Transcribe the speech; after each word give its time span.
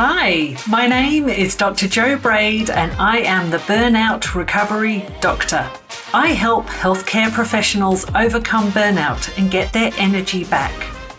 Hi, 0.00 0.56
my 0.68 0.86
name 0.86 1.28
is 1.28 1.56
Dr. 1.56 1.88
Jo 1.88 2.16
Braid, 2.16 2.70
and 2.70 2.92
I 3.00 3.18
am 3.18 3.50
the 3.50 3.56
Burnout 3.56 4.32
Recovery 4.36 5.04
Doctor. 5.20 5.68
I 6.14 6.28
help 6.28 6.66
healthcare 6.66 7.32
professionals 7.32 8.06
overcome 8.14 8.70
burnout 8.70 9.36
and 9.36 9.50
get 9.50 9.72
their 9.72 9.90
energy 9.98 10.44
back. 10.44 10.72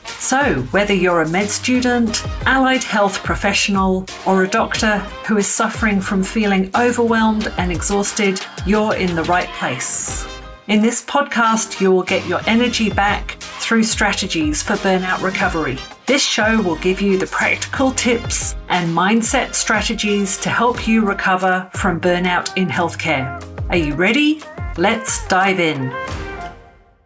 So, 0.06 0.62
whether 0.72 0.94
you're 0.94 1.24
a 1.24 1.28
med 1.28 1.50
student, 1.50 2.26
allied 2.46 2.86
health 2.86 3.22
professional, 3.22 4.06
or 4.26 4.46
a 4.46 4.48
doctor 4.48 5.00
who 5.28 5.36
is 5.36 5.46
suffering 5.46 6.00
from 6.00 6.24
feeling 6.24 6.72
overwhelmed 6.74 7.52
and 7.58 7.74
exhausted, 7.74 8.40
you're 8.66 8.96
in 8.96 9.14
the 9.14 9.24
right 9.24 9.50
place. 9.60 10.26
In 10.70 10.84
this 10.84 11.04
podcast, 11.04 11.82
you 11.82 11.92
will 11.92 12.04
get 12.04 12.28
your 12.28 12.42
energy 12.46 12.92
back 12.92 13.32
through 13.40 13.82
strategies 13.82 14.62
for 14.62 14.74
burnout 14.74 15.24
recovery. 15.24 15.80
This 16.06 16.24
show 16.24 16.62
will 16.62 16.76
give 16.76 17.02
you 17.02 17.18
the 17.18 17.26
practical 17.26 17.90
tips 17.90 18.56
and 18.68 18.96
mindset 18.96 19.56
strategies 19.56 20.38
to 20.38 20.50
help 20.52 20.88
you 20.88 21.04
recover 21.04 21.68
from 21.74 22.00
burnout 22.00 22.56
in 22.56 22.68
healthcare. 22.68 23.44
Are 23.70 23.78
you 23.78 23.96
ready? 23.96 24.44
Let's 24.78 25.28
dive 25.28 25.60
in. 25.60 25.92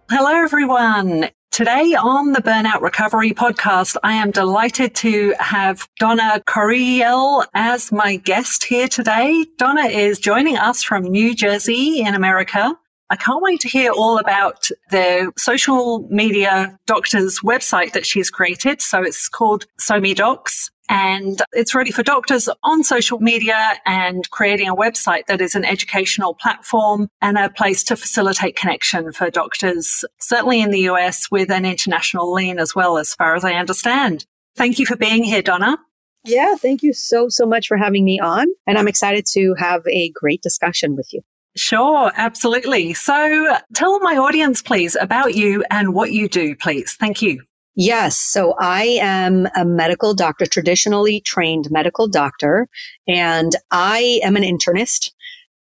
Hello, 0.09 0.31
everyone. 0.43 1.29
Today 1.51 1.95
on 1.97 2.33
the 2.33 2.41
Burnout 2.41 2.81
Recovery 2.81 3.31
podcast, 3.31 3.95
I 4.03 4.11
am 4.11 4.31
delighted 4.31 4.93
to 4.95 5.35
have 5.39 5.87
Dana 5.99 6.43
Corriel 6.45 7.45
as 7.53 7.93
my 7.93 8.17
guest 8.17 8.65
here 8.65 8.89
today. 8.89 9.45
Dana 9.57 9.85
is 9.85 10.19
joining 10.19 10.57
us 10.57 10.83
from 10.83 11.03
New 11.03 11.33
Jersey 11.33 12.01
in 12.01 12.13
America. 12.13 12.77
I 13.13 13.15
can't 13.15 13.43
wait 13.43 13.59
to 13.59 13.67
hear 13.67 13.91
all 13.91 14.17
about 14.17 14.69
the 14.89 15.31
social 15.37 16.07
media 16.09 16.79
doctor's 16.87 17.41
website 17.41 17.93
that 17.93 18.07
she's 18.07 18.31
created. 18.31 18.81
So 18.81 19.03
it's 19.03 19.29
called 19.29 19.67
SoMeDocs 19.79 20.71
and 20.89 21.39
it's 21.51 21.75
ready 21.75 21.91
for 21.91 22.01
doctors 22.01 22.49
on 22.63 22.83
social 22.83 23.19
media 23.19 23.75
and 23.85 24.27
creating 24.31 24.67
a 24.67 24.75
website 24.75 25.27
that 25.27 25.41
is 25.41 25.53
an 25.53 25.63
educational 25.63 26.33
platform 26.33 27.07
and 27.21 27.37
a 27.37 27.51
place 27.51 27.83
to 27.83 27.95
facilitate 27.95 28.55
connection 28.55 29.11
for 29.11 29.29
doctors, 29.29 30.03
certainly 30.19 30.59
in 30.59 30.71
the 30.71 30.89
US 30.89 31.29
with 31.29 31.51
an 31.51 31.65
international 31.65 32.33
lean 32.33 32.57
as 32.57 32.73
well, 32.73 32.97
as 32.97 33.13
far 33.13 33.35
as 33.35 33.43
I 33.43 33.53
understand. 33.53 34.25
Thank 34.55 34.79
you 34.79 34.87
for 34.87 34.95
being 34.95 35.23
here, 35.23 35.43
Dana. 35.43 35.77
Yeah, 36.25 36.55
thank 36.55 36.81
you 36.81 36.93
so, 36.93 37.29
so 37.29 37.45
much 37.45 37.67
for 37.67 37.77
having 37.77 38.05
me 38.05 38.19
on. 38.19 38.47
And 38.65 38.79
I'm 38.79 38.87
excited 38.87 39.27
to 39.33 39.53
have 39.59 39.85
a 39.87 40.09
great 40.09 40.41
discussion 40.41 40.95
with 40.95 41.13
you. 41.13 41.21
Sure, 41.55 42.11
absolutely. 42.15 42.93
So 42.93 43.57
tell 43.75 43.99
my 43.99 44.17
audience, 44.17 44.61
please, 44.61 44.95
about 44.99 45.35
you 45.35 45.63
and 45.69 45.93
what 45.93 46.11
you 46.11 46.27
do, 46.27 46.55
please. 46.55 46.93
Thank 46.99 47.21
you. 47.21 47.43
Yes. 47.75 48.19
So 48.19 48.55
I 48.59 48.99
am 49.01 49.47
a 49.55 49.65
medical 49.65 50.13
doctor, 50.13 50.45
traditionally 50.45 51.21
trained 51.21 51.69
medical 51.71 52.07
doctor, 52.07 52.67
and 53.07 53.55
I 53.71 54.19
am 54.23 54.35
an 54.35 54.43
internist. 54.43 55.11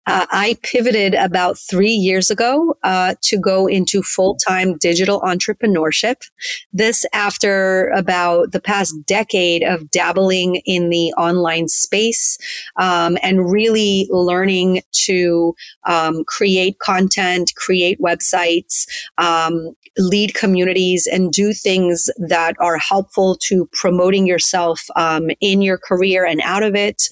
Uh, 0.05 0.25
I 0.31 0.57
pivoted 0.63 1.13
about 1.13 1.57
three 1.57 1.91
years 1.91 2.29
ago 2.29 2.75
uh, 2.83 3.15
to 3.21 3.37
go 3.37 3.67
into 3.67 4.03
full 4.03 4.35
time 4.35 4.77
digital 4.77 5.21
entrepreneurship. 5.21 6.29
This 6.73 7.05
after 7.13 7.89
about 7.89 8.51
the 8.51 8.59
past 8.59 8.95
decade 9.05 9.63
of 9.63 9.89
dabbling 9.91 10.61
in 10.65 10.89
the 10.89 11.13
online 11.13 11.67
space 11.69 12.37
um, 12.75 13.17
and 13.23 13.49
really 13.49 14.07
learning 14.11 14.81
to 15.05 15.55
um, 15.85 16.23
create 16.25 16.79
content, 16.79 17.53
create 17.55 17.99
websites, 18.01 18.85
um, 19.17 19.71
lead 19.97 20.33
communities, 20.33 21.07
and 21.07 21.31
do 21.31 21.53
things 21.53 22.09
that 22.17 22.55
are 22.59 22.77
helpful 22.77 23.37
to 23.41 23.69
promoting 23.71 24.27
yourself 24.27 24.85
um, 24.95 25.29
in 25.39 25.61
your 25.61 25.77
career 25.77 26.25
and 26.25 26.41
out 26.43 26.63
of 26.63 26.75
it. 26.75 27.03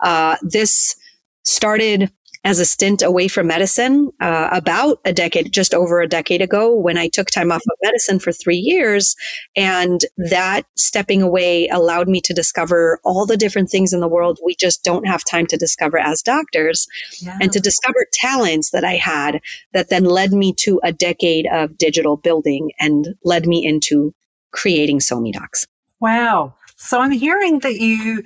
Uh, 0.00 0.36
this 0.42 0.94
started 1.44 2.10
as 2.46 2.60
a 2.60 2.64
stint 2.64 3.02
away 3.02 3.26
from 3.26 3.48
medicine 3.48 4.08
uh, 4.20 4.48
about 4.52 5.00
a 5.04 5.12
decade, 5.12 5.52
just 5.52 5.74
over 5.74 6.00
a 6.00 6.08
decade 6.08 6.40
ago, 6.40 6.72
when 6.72 6.96
I 6.96 7.08
took 7.08 7.26
time 7.26 7.50
off 7.50 7.60
of 7.60 7.78
medicine 7.82 8.20
for 8.20 8.30
three 8.30 8.56
years. 8.56 9.16
And 9.56 10.02
that 10.16 10.62
stepping 10.76 11.22
away 11.22 11.66
allowed 11.66 12.08
me 12.08 12.20
to 12.20 12.32
discover 12.32 13.00
all 13.04 13.26
the 13.26 13.36
different 13.36 13.68
things 13.68 13.92
in 13.92 13.98
the 13.98 14.06
world 14.06 14.38
we 14.44 14.54
just 14.54 14.84
don't 14.84 15.08
have 15.08 15.24
time 15.24 15.46
to 15.48 15.56
discover 15.56 15.98
as 15.98 16.22
doctors 16.22 16.86
yeah. 17.20 17.36
and 17.40 17.52
to 17.52 17.58
discover 17.58 18.06
talents 18.12 18.70
that 18.70 18.84
I 18.84 18.94
had 18.94 19.40
that 19.72 19.90
then 19.90 20.04
led 20.04 20.30
me 20.30 20.54
to 20.60 20.80
a 20.84 20.92
decade 20.92 21.48
of 21.52 21.76
digital 21.76 22.16
building 22.16 22.70
and 22.78 23.16
led 23.24 23.48
me 23.48 23.66
into 23.66 24.14
creating 24.52 25.00
SoMeDocs. 25.00 25.66
Wow. 25.98 26.54
So 26.76 27.00
I'm 27.00 27.10
hearing 27.10 27.58
that 27.60 27.80
you 27.80 28.22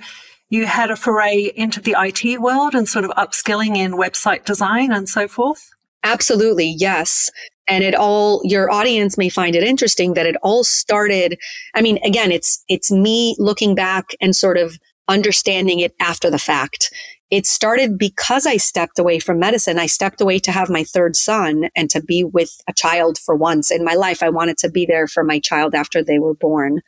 you 0.51 0.65
had 0.65 0.91
a 0.91 0.97
foray 0.97 1.49
into 1.55 1.81
the 1.81 1.95
IT 1.97 2.41
world 2.41 2.75
and 2.75 2.87
sort 2.87 3.05
of 3.05 3.11
upskilling 3.11 3.77
in 3.77 3.93
website 3.93 4.45
design 4.45 4.91
and 4.91 5.07
so 5.09 5.27
forth? 5.27 5.71
Absolutely, 6.03 6.67
yes. 6.77 7.31
And 7.67 7.83
it 7.83 7.95
all 7.95 8.41
your 8.43 8.69
audience 8.69 9.17
may 9.17 9.29
find 9.29 9.55
it 9.55 9.63
interesting 9.63 10.13
that 10.13 10.25
it 10.25 10.35
all 10.43 10.63
started 10.63 11.39
I 11.73 11.81
mean 11.81 11.99
again 12.03 12.31
it's 12.31 12.63
it's 12.67 12.91
me 12.91 13.35
looking 13.39 13.75
back 13.75 14.07
and 14.19 14.35
sort 14.35 14.57
of 14.57 14.77
understanding 15.07 15.79
it 15.79 15.95
after 15.99 16.29
the 16.29 16.39
fact. 16.39 16.91
It 17.29 17.45
started 17.45 17.97
because 17.97 18.45
I 18.45 18.57
stepped 18.57 18.99
away 18.99 19.19
from 19.19 19.39
medicine. 19.39 19.79
I 19.79 19.85
stepped 19.85 20.19
away 20.19 20.37
to 20.39 20.51
have 20.51 20.69
my 20.69 20.83
third 20.83 21.15
son 21.15 21.69
and 21.77 21.89
to 21.91 22.03
be 22.03 22.25
with 22.25 22.59
a 22.67 22.73
child 22.73 23.17
for 23.17 23.35
once 23.35 23.71
in 23.71 23.85
my 23.85 23.93
life. 23.93 24.21
I 24.21 24.29
wanted 24.29 24.57
to 24.59 24.69
be 24.69 24.85
there 24.85 25.07
for 25.07 25.23
my 25.23 25.39
child 25.39 25.73
after 25.73 26.03
they 26.03 26.19
were 26.19 26.33
born. 26.33 26.81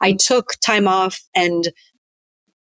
I 0.00 0.12
took 0.12 0.52
time 0.60 0.86
off 0.86 1.20
and 1.34 1.70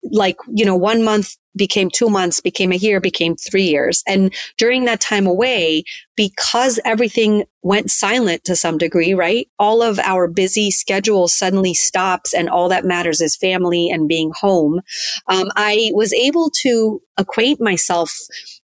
like, 0.03 0.37
you 0.53 0.65
know, 0.65 0.75
one 0.75 1.03
month 1.03 1.37
became 1.55 1.89
two 1.89 2.09
months, 2.09 2.39
became 2.39 2.71
a 2.71 2.77
year, 2.77 2.99
became 2.99 3.35
three 3.35 3.63
years. 3.63 4.03
And 4.07 4.33
during 4.57 4.85
that 4.85 5.01
time 5.01 5.27
away, 5.27 5.83
because 6.15 6.79
everything 6.85 7.43
went 7.61 7.91
silent 7.91 8.43
to 8.45 8.55
some 8.55 8.77
degree, 8.77 9.13
right? 9.13 9.47
All 9.59 9.81
of 9.81 9.99
our 9.99 10.27
busy 10.27 10.71
schedule 10.71 11.27
suddenly 11.27 11.73
stops 11.73 12.33
and 12.33 12.49
all 12.49 12.69
that 12.69 12.85
matters 12.85 13.21
is 13.21 13.35
family 13.35 13.89
and 13.89 14.07
being 14.07 14.31
home. 14.33 14.81
Um, 15.27 15.49
I 15.55 15.91
was 15.93 16.13
able 16.13 16.49
to 16.61 17.01
acquaint 17.17 17.59
myself 17.59 18.17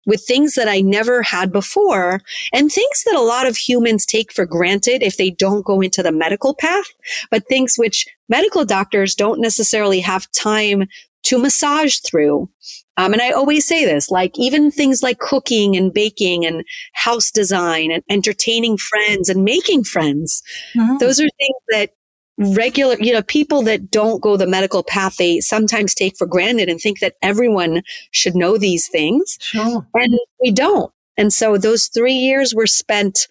with 0.06 0.23
things 0.23 0.53
that 0.53 0.67
I 0.67 0.81
never 0.81 1.23
had 1.23 1.52
before 1.52 2.22
and 2.53 2.72
things 2.72 3.03
that 3.06 3.16
a 3.16 3.22
lot 3.22 3.47
of 3.47 3.57
humans 3.57 4.06
take 4.06 4.31
for 4.31 4.46
granted 4.46 5.02
if 5.02 5.17
they 5.17 5.31
don't 5.31 5.66
go 5.66 5.81
into 5.81 6.03
the 6.03 6.12
medical 6.12 6.53
path, 6.53 6.85
but 7.31 7.47
things 7.47 7.75
which 7.78 8.06
medical 8.29 8.66
doctors 8.66 9.16
don't 9.16 9.41
necessarily 9.41 10.00
have 10.02 10.31
time 10.31 10.88
to 11.25 11.37
massage 11.37 11.97
through. 11.99 12.49
Um, 12.97 13.13
and 13.13 13.21
I 13.21 13.31
always 13.31 13.67
say 13.67 13.83
this, 13.83 14.09
like 14.09 14.37
even 14.39 14.71
things 14.71 15.03
like 15.03 15.19
cooking 15.19 15.75
and 15.75 15.93
baking 15.93 16.45
and 16.45 16.63
house 16.93 17.29
design 17.29 17.91
and 17.91 18.03
entertaining 18.09 18.77
friends 18.77 19.27
and 19.27 19.43
making 19.43 19.83
friends. 19.83 20.41
Mm-hmm. 20.75 20.97
Those 20.97 21.19
are 21.19 21.27
things 21.37 21.57
that 21.69 21.91
regular, 22.37 22.95
you 22.99 23.11
know, 23.11 23.21
people 23.21 23.61
that 23.63 23.91
don't 23.91 24.21
go 24.21 24.37
the 24.37 24.47
medical 24.47 24.83
path, 24.83 25.17
they 25.17 25.39
sometimes 25.41 25.93
take 25.93 26.17
for 26.17 26.27
granted 26.27 26.69
and 26.69 26.79
think 26.79 26.99
that 26.99 27.15
everyone 27.21 27.81
should 28.11 28.35
know 28.35 28.57
these 28.57 28.87
things. 28.87 29.37
Sure. 29.41 29.85
And 29.93 30.19
we 30.41 30.51
don't. 30.51 30.91
And 31.17 31.33
so 31.33 31.57
those 31.57 31.87
three 31.87 32.13
years 32.13 32.53
were 32.53 32.67
spent 32.67 33.27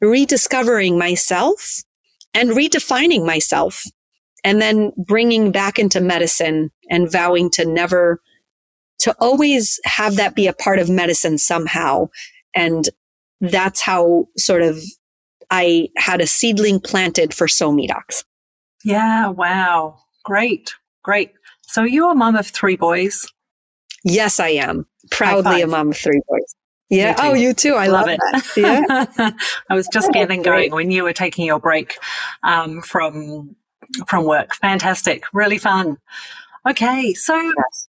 rediscovering 0.00 0.98
myself 0.98 1.82
and 2.34 2.50
redefining 2.50 3.24
myself 3.24 3.82
and 4.44 4.60
then 4.60 4.92
bringing 4.96 5.50
back 5.50 5.78
into 5.78 6.00
medicine 6.00 6.70
and 6.90 7.10
vowing 7.10 7.50
to 7.50 7.64
never 7.64 8.20
to 8.98 9.14
always 9.20 9.78
have 9.84 10.16
that 10.16 10.34
be 10.34 10.46
a 10.46 10.52
part 10.52 10.78
of 10.78 10.88
medicine 10.88 11.38
somehow 11.38 12.08
and 12.54 12.88
that's 13.40 13.80
how 13.80 14.26
sort 14.36 14.62
of 14.62 14.78
i 15.50 15.88
had 15.96 16.20
a 16.20 16.26
seedling 16.26 16.80
planted 16.80 17.34
for 17.34 17.46
SoMeDocs 17.46 18.24
yeah 18.84 19.28
wow 19.28 19.98
great 20.24 20.74
great 21.02 21.32
so 21.62 21.82
you're 21.82 22.12
a 22.12 22.14
mom 22.14 22.36
of 22.36 22.46
three 22.46 22.76
boys 22.76 23.26
yes 24.04 24.40
i 24.40 24.48
am 24.48 24.86
proudly 25.10 25.62
a 25.62 25.66
mom 25.66 25.90
of 25.90 25.96
three 25.96 26.20
boys 26.28 26.54
yeah. 26.88 27.16
Oh, 27.18 27.34
you 27.34 27.52
too. 27.52 27.74
I 27.74 27.88
love, 27.88 28.06
love 28.06 28.10
it. 28.10 28.20
That. 28.32 29.06
Yeah. 29.18 29.30
I 29.70 29.74
was 29.74 29.88
just 29.92 30.12
getting 30.12 30.42
going 30.42 30.72
when 30.72 30.90
you 30.90 31.02
were 31.02 31.12
taking 31.12 31.44
your 31.44 31.58
break 31.58 31.98
um, 32.44 32.80
from 32.80 33.56
from 34.06 34.24
work. 34.24 34.54
Fantastic. 34.56 35.24
Really 35.32 35.58
fun. 35.58 35.98
Okay. 36.68 37.14
So 37.14 37.34
yes. 37.36 37.88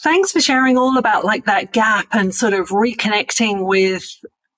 thanks 0.00 0.32
for 0.32 0.40
sharing 0.40 0.78
all 0.78 0.96
about 0.96 1.24
like 1.24 1.44
that 1.44 1.72
gap 1.72 2.06
and 2.12 2.34
sort 2.34 2.54
of 2.54 2.68
reconnecting 2.68 3.66
with 3.66 4.04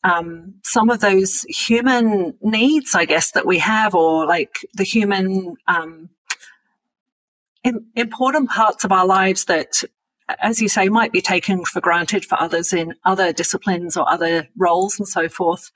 um, 0.05 0.55
some 0.63 0.91
of 0.91 1.01
those 1.01 1.43
human 1.43 2.35
needs, 2.43 2.95
I 2.95 3.05
guess, 3.05 3.33
that 3.33 3.47
we 3.47 3.59
have, 3.59 3.95
or 3.95 4.27
like 4.27 4.67
the 4.75 4.85
human 4.85 5.57
um, 5.69 6.11
in, 7.63 7.87
important 7.95 8.51
parts 8.51 8.85
of 8.85 8.93
our 8.93 9.07
lives 9.07 9.45
that, 9.47 9.83
as 10.41 10.61
you 10.61 10.69
say, 10.69 10.89
might 10.89 11.13
be 11.13 11.21
taken 11.21 11.65
for 11.65 11.81
granted 11.81 12.25
for 12.25 12.41
others 12.41 12.73
in 12.73 12.95
other 13.05 13.33
disciplines 13.33 13.97
or 13.97 14.09
other 14.09 14.49
roles 14.57 14.99
and 14.99 15.07
so 15.07 15.29
forth. 15.29 15.71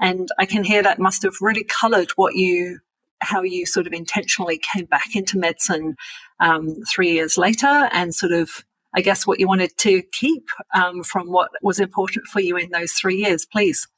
And 0.00 0.28
I 0.38 0.46
can 0.46 0.64
hear 0.64 0.82
that 0.82 0.98
must 0.98 1.22
have 1.22 1.34
really 1.40 1.64
colored 1.64 2.10
what 2.12 2.34
you 2.34 2.80
how 3.20 3.42
you 3.42 3.66
sort 3.66 3.86
of 3.86 3.92
intentionally 3.92 4.60
came 4.72 4.86
back 4.86 5.14
into 5.14 5.38
medicine 5.38 5.96
um, 6.40 6.76
three 6.90 7.12
years 7.12 7.38
later 7.38 7.88
and 7.92 8.14
sort 8.14 8.32
of, 8.32 8.64
I 8.94 9.00
guess, 9.00 9.26
what 9.26 9.40
you 9.40 9.48
wanted 9.48 9.76
to 9.78 10.02
keep 10.12 10.48
um, 10.74 11.02
from 11.02 11.30
what 11.30 11.50
was 11.62 11.80
important 11.80 12.26
for 12.26 12.40
you 12.40 12.56
in 12.56 12.70
those 12.70 12.92
three 12.92 13.16
years, 13.16 13.46
please. 13.46 13.88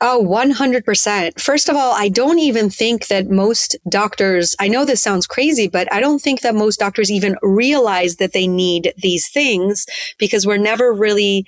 Oh, 0.00 0.22
100%. 0.22 1.40
First 1.40 1.68
of 1.68 1.76
all, 1.76 1.94
I 1.94 2.08
don't 2.08 2.38
even 2.38 2.68
think 2.68 3.06
that 3.06 3.30
most 3.30 3.76
doctors, 3.88 4.56
I 4.58 4.68
know 4.68 4.84
this 4.84 5.00
sounds 5.00 5.26
crazy, 5.26 5.68
but 5.68 5.90
I 5.92 6.00
don't 6.00 6.20
think 6.20 6.40
that 6.40 6.54
most 6.54 6.78
doctors 6.78 7.10
even 7.10 7.36
realize 7.42 8.16
that 8.16 8.32
they 8.32 8.46
need 8.46 8.92
these 8.98 9.30
things 9.30 9.86
because 10.18 10.46
we're 10.46 10.58
never 10.58 10.92
really 10.92 11.46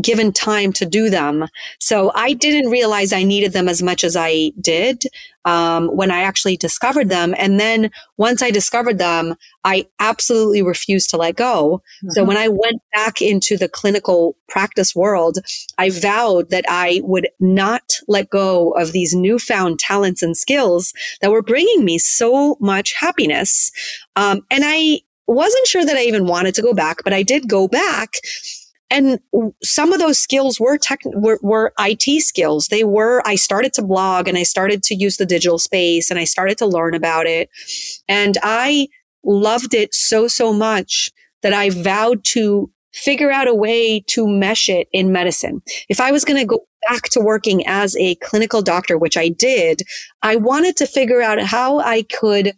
given 0.00 0.32
time 0.32 0.72
to 0.72 0.86
do 0.86 1.10
them. 1.10 1.46
So 1.78 2.12
I 2.14 2.32
didn't 2.32 2.70
realize 2.70 3.12
I 3.12 3.24
needed 3.24 3.52
them 3.52 3.68
as 3.68 3.82
much 3.82 4.04
as 4.04 4.16
I 4.16 4.52
did 4.60 5.04
um, 5.44 5.88
when 5.88 6.10
I 6.10 6.20
actually 6.20 6.56
discovered 6.56 7.08
them. 7.08 7.34
And 7.36 7.60
then 7.60 7.90
once 8.16 8.42
I 8.42 8.50
discovered 8.50 8.98
them, 8.98 9.34
I 9.64 9.86
absolutely 9.98 10.62
refused 10.62 11.10
to 11.10 11.16
let 11.16 11.36
go. 11.36 11.82
Mm-hmm. 11.98 12.10
So 12.10 12.24
when 12.24 12.36
I 12.36 12.48
went 12.48 12.80
back 12.94 13.20
into 13.20 13.56
the 13.56 13.68
clinical 13.68 14.36
practice 14.48 14.94
world, 14.94 15.38
I 15.78 15.90
vowed 15.90 16.50
that 16.50 16.64
I 16.68 17.00
would 17.04 17.28
not 17.38 17.98
let 18.08 18.30
go 18.30 18.70
of 18.72 18.92
these 18.92 19.14
newfound 19.14 19.78
talents 19.78 20.22
and 20.22 20.36
skills 20.36 20.94
that 21.20 21.30
were 21.30 21.42
bringing 21.42 21.84
me 21.84 21.98
so 21.98 22.56
much 22.60 22.94
happiness. 22.94 23.70
Um, 24.16 24.40
and 24.50 24.64
I 24.64 25.00
wasn't 25.26 25.66
sure 25.66 25.84
that 25.84 25.96
I 25.96 26.02
even 26.02 26.26
wanted 26.26 26.54
to 26.54 26.62
go 26.62 26.72
back, 26.72 26.98
but 27.04 27.12
I 27.12 27.22
did 27.22 27.48
go 27.48 27.68
back 27.68 28.14
and 28.92 29.20
some 29.62 29.92
of 29.94 30.00
those 30.00 30.18
skills 30.18 30.60
were 30.60 30.76
tech 30.76 31.00
were, 31.06 31.38
were 31.42 31.72
IT 31.78 32.22
skills. 32.22 32.68
They 32.68 32.84
were, 32.84 33.22
I 33.24 33.36
started 33.36 33.72
to 33.74 33.82
blog 33.82 34.28
and 34.28 34.36
I 34.36 34.42
started 34.42 34.82
to 34.84 34.94
use 34.94 35.16
the 35.16 35.24
digital 35.24 35.58
space 35.58 36.10
and 36.10 36.20
I 36.20 36.24
started 36.24 36.58
to 36.58 36.66
learn 36.66 36.94
about 36.94 37.26
it. 37.26 37.48
And 38.06 38.36
I 38.42 38.88
loved 39.24 39.72
it 39.72 39.94
so, 39.94 40.28
so 40.28 40.52
much 40.52 41.10
that 41.40 41.54
I 41.54 41.70
vowed 41.70 42.22
to 42.32 42.70
figure 42.92 43.30
out 43.30 43.48
a 43.48 43.54
way 43.54 44.00
to 44.08 44.28
mesh 44.28 44.68
it 44.68 44.88
in 44.92 45.10
medicine. 45.10 45.62
If 45.88 45.98
I 45.98 46.12
was 46.12 46.26
going 46.26 46.40
to 46.40 46.46
go 46.46 46.66
back 46.86 47.04
to 47.04 47.20
working 47.20 47.66
as 47.66 47.96
a 47.96 48.16
clinical 48.16 48.60
doctor, 48.60 48.98
which 48.98 49.16
I 49.16 49.30
did, 49.30 49.80
I 50.20 50.36
wanted 50.36 50.76
to 50.76 50.86
figure 50.86 51.22
out 51.22 51.40
how 51.40 51.78
I 51.78 52.02
could 52.02 52.52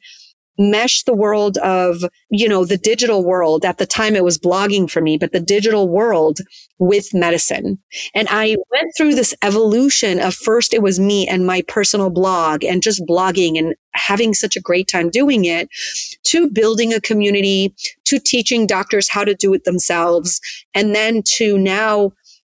mesh 0.58 1.02
the 1.02 1.14
world 1.14 1.58
of, 1.58 2.04
you 2.30 2.48
know, 2.48 2.64
the 2.64 2.76
digital 2.76 3.24
world. 3.24 3.64
At 3.64 3.78
the 3.78 3.86
time 3.86 4.14
it 4.14 4.24
was 4.24 4.38
blogging 4.38 4.90
for 4.90 5.00
me, 5.00 5.16
but 5.18 5.32
the 5.32 5.40
digital 5.40 5.88
world 5.88 6.38
with 6.78 7.14
medicine. 7.14 7.78
And 8.14 8.28
I 8.30 8.56
went 8.70 8.92
through 8.96 9.14
this 9.14 9.34
evolution 9.42 10.20
of 10.20 10.34
first 10.34 10.74
it 10.74 10.82
was 10.82 11.00
me 11.00 11.26
and 11.26 11.46
my 11.46 11.62
personal 11.62 12.10
blog 12.10 12.64
and 12.64 12.82
just 12.82 13.02
blogging 13.06 13.58
and 13.58 13.74
having 13.94 14.34
such 14.34 14.56
a 14.56 14.60
great 14.60 14.88
time 14.88 15.10
doing 15.10 15.44
it 15.44 15.68
to 16.24 16.50
building 16.50 16.92
a 16.92 17.00
community, 17.00 17.74
to 18.04 18.18
teaching 18.18 18.66
doctors 18.66 19.08
how 19.08 19.24
to 19.24 19.34
do 19.34 19.54
it 19.54 19.64
themselves. 19.64 20.40
And 20.74 20.94
then 20.94 21.22
to 21.36 21.58
now 21.58 22.12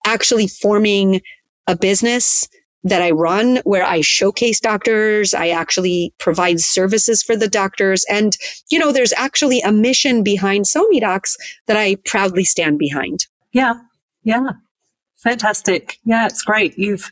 actually 0.06 0.48
forming 0.48 1.22
a 1.68 1.76
business 1.76 2.48
that 2.86 3.02
I 3.02 3.12
run 3.12 3.58
where 3.64 3.84
I 3.84 4.02
showcase 4.02 4.60
doctors. 4.60 5.34
I 5.34 5.50
actually 5.50 6.14
provide 6.20 6.60
services 6.62 7.22
for 7.24 7.36
the 7.36 7.50
doctors. 7.50 8.06
And, 8.10 8.38
you 8.70 8.80
know, 8.80 8.92
there's 8.92 9.14
actually 9.18 9.60
a 9.62 9.72
mission 9.72 10.24
behind 10.24 10.66
SoMeDocs 10.66 11.36
that 11.66 11.76
I 11.76 11.96
proudly 12.06 12.46
stand 12.46 12.78
behind. 12.80 13.26
Yeah. 13.52 13.74
Yeah. 14.24 14.52
Fantastic. 15.18 15.98
Yeah, 16.06 16.28
it's 16.28 16.44
great. 16.44 16.78
You've 16.78 17.12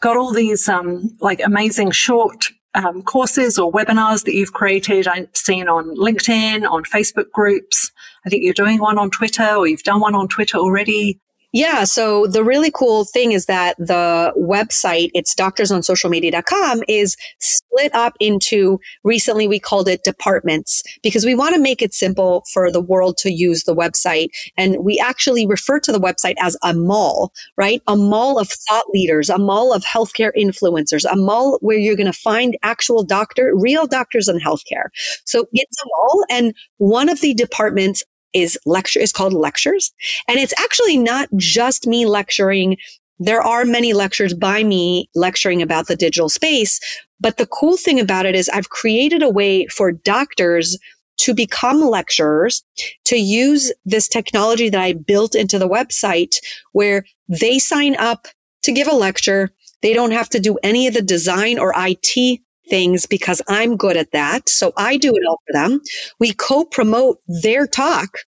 got 0.00 0.16
all 0.16 0.32
these 0.32 0.66
um, 0.68 1.14
like 1.20 1.42
amazing 1.44 1.90
short 1.90 2.46
um, 2.74 3.02
courses 3.02 3.58
or 3.58 3.70
webinars 3.70 4.24
that 4.24 4.34
you've 4.34 4.54
created. 4.54 5.06
I've 5.06 5.28
seen 5.34 5.68
on 5.68 5.94
LinkedIn, 5.96 6.68
on 6.68 6.84
Facebook 6.84 7.30
groups. 7.32 7.92
I 8.24 8.30
think 8.30 8.42
you're 8.42 8.54
doing 8.54 8.78
one 8.78 8.98
on 8.98 9.10
Twitter 9.10 9.44
or 9.44 9.66
you've 9.66 9.82
done 9.82 10.00
one 10.00 10.14
on 10.14 10.28
Twitter 10.28 10.56
already. 10.56 11.20
Yeah. 11.52 11.82
So 11.82 12.26
the 12.26 12.44
really 12.44 12.70
cool 12.70 13.04
thing 13.04 13.32
is 13.32 13.46
that 13.46 13.76
the 13.76 14.32
website, 14.38 15.10
it's 15.14 15.34
doctorsonsocialmedia.com 15.34 16.82
is 16.86 17.16
split 17.40 17.92
up 17.94 18.14
into 18.20 18.78
recently 19.02 19.48
we 19.48 19.58
called 19.58 19.88
it 19.88 20.04
departments 20.04 20.82
because 21.02 21.24
we 21.24 21.34
want 21.34 21.54
to 21.56 21.60
make 21.60 21.82
it 21.82 21.92
simple 21.92 22.44
for 22.52 22.70
the 22.70 22.80
world 22.80 23.16
to 23.18 23.32
use 23.32 23.64
the 23.64 23.74
website. 23.74 24.28
And 24.56 24.84
we 24.84 25.00
actually 25.00 25.44
refer 25.46 25.80
to 25.80 25.92
the 25.92 25.98
website 26.00 26.34
as 26.38 26.56
a 26.62 26.72
mall, 26.72 27.32
right? 27.56 27.82
A 27.88 27.96
mall 27.96 28.38
of 28.38 28.48
thought 28.48 28.86
leaders, 28.92 29.28
a 29.28 29.38
mall 29.38 29.72
of 29.72 29.82
healthcare 29.82 30.30
influencers, 30.38 31.04
a 31.10 31.16
mall 31.16 31.58
where 31.62 31.78
you're 31.78 31.96
going 31.96 32.06
to 32.06 32.12
find 32.12 32.56
actual 32.62 33.02
doctor, 33.02 33.52
real 33.56 33.86
doctors 33.88 34.28
in 34.28 34.38
healthcare. 34.38 34.86
So 35.24 35.46
it's 35.52 35.82
a 35.82 35.86
mall. 35.86 36.24
And 36.30 36.54
one 36.78 37.08
of 37.08 37.20
the 37.20 37.34
departments 37.34 38.04
is 38.32 38.58
lecture 38.66 39.00
is 39.00 39.12
called 39.12 39.32
lectures. 39.32 39.92
And 40.28 40.38
it's 40.38 40.54
actually 40.58 40.96
not 40.96 41.28
just 41.36 41.86
me 41.86 42.06
lecturing. 42.06 42.76
There 43.18 43.42
are 43.42 43.64
many 43.64 43.92
lectures 43.92 44.34
by 44.34 44.62
me 44.62 45.08
lecturing 45.14 45.62
about 45.62 45.86
the 45.86 45.96
digital 45.96 46.28
space. 46.28 46.80
But 47.20 47.36
the 47.36 47.46
cool 47.46 47.76
thing 47.76 48.00
about 48.00 48.26
it 48.26 48.34
is 48.34 48.48
I've 48.48 48.70
created 48.70 49.22
a 49.22 49.28
way 49.28 49.66
for 49.66 49.92
doctors 49.92 50.78
to 51.18 51.34
become 51.34 51.82
lecturers, 51.82 52.64
to 53.04 53.16
use 53.16 53.72
this 53.84 54.08
technology 54.08 54.70
that 54.70 54.80
I 54.80 54.94
built 54.94 55.34
into 55.34 55.58
the 55.58 55.68
website 55.68 56.34
where 56.72 57.04
they 57.28 57.58
sign 57.58 57.94
up 57.96 58.26
to 58.62 58.72
give 58.72 58.88
a 58.88 58.94
lecture. 58.94 59.50
They 59.82 59.92
don't 59.92 60.12
have 60.12 60.30
to 60.30 60.40
do 60.40 60.58
any 60.62 60.86
of 60.86 60.94
the 60.94 61.02
design 61.02 61.58
or 61.58 61.74
IT 61.76 62.40
things 62.70 63.06
because 63.06 63.42
I'm 63.48 63.76
good 63.76 63.96
at 63.96 64.12
that. 64.12 64.48
So 64.48 64.72
I 64.76 64.96
do 64.96 65.12
it 65.14 65.22
all 65.28 65.40
for 65.46 65.52
them. 65.52 65.80
We 66.18 66.32
co-promote 66.32 67.18
their 67.26 67.66
talk 67.66 68.18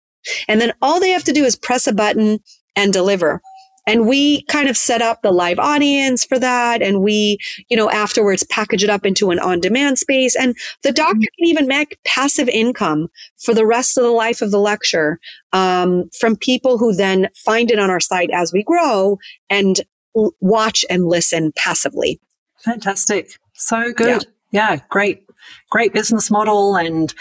and 0.48 0.60
then 0.60 0.72
all 0.82 1.00
they 1.00 1.10
have 1.10 1.24
to 1.24 1.32
do 1.32 1.44
is 1.44 1.56
press 1.56 1.86
a 1.86 1.92
button 1.92 2.38
and 2.76 2.92
deliver. 2.92 3.40
And 3.84 4.06
we 4.06 4.44
kind 4.44 4.68
of 4.68 4.76
set 4.76 5.02
up 5.02 5.22
the 5.22 5.32
live 5.32 5.58
audience 5.58 6.24
for 6.24 6.38
that. 6.38 6.82
And 6.82 7.02
we, 7.02 7.38
you 7.68 7.76
know, 7.76 7.90
afterwards 7.90 8.44
package 8.44 8.84
it 8.84 8.90
up 8.90 9.04
into 9.04 9.32
an 9.32 9.40
on 9.40 9.58
demand 9.58 9.98
space. 9.98 10.36
And 10.36 10.56
the 10.84 10.92
doctor 10.92 11.18
can 11.18 11.48
even 11.48 11.66
make 11.66 11.98
passive 12.04 12.48
income 12.48 13.08
for 13.38 13.54
the 13.54 13.66
rest 13.66 13.98
of 13.98 14.04
the 14.04 14.10
life 14.10 14.40
of 14.40 14.52
the 14.52 14.60
lecture 14.60 15.18
um, 15.52 16.08
from 16.16 16.36
people 16.36 16.78
who 16.78 16.94
then 16.94 17.28
find 17.34 17.72
it 17.72 17.80
on 17.80 17.90
our 17.90 17.98
site 17.98 18.30
as 18.32 18.52
we 18.52 18.62
grow 18.62 19.18
and 19.50 19.80
l- 20.16 20.32
watch 20.40 20.84
and 20.88 21.06
listen 21.06 21.50
passively. 21.56 22.20
Fantastic. 22.60 23.36
So 23.62 23.92
good. 23.92 24.26
Yeah. 24.50 24.70
yeah, 24.70 24.80
great. 24.88 25.24
Great 25.70 25.92
business 25.92 26.30
model. 26.30 26.76
And, 26.76 27.14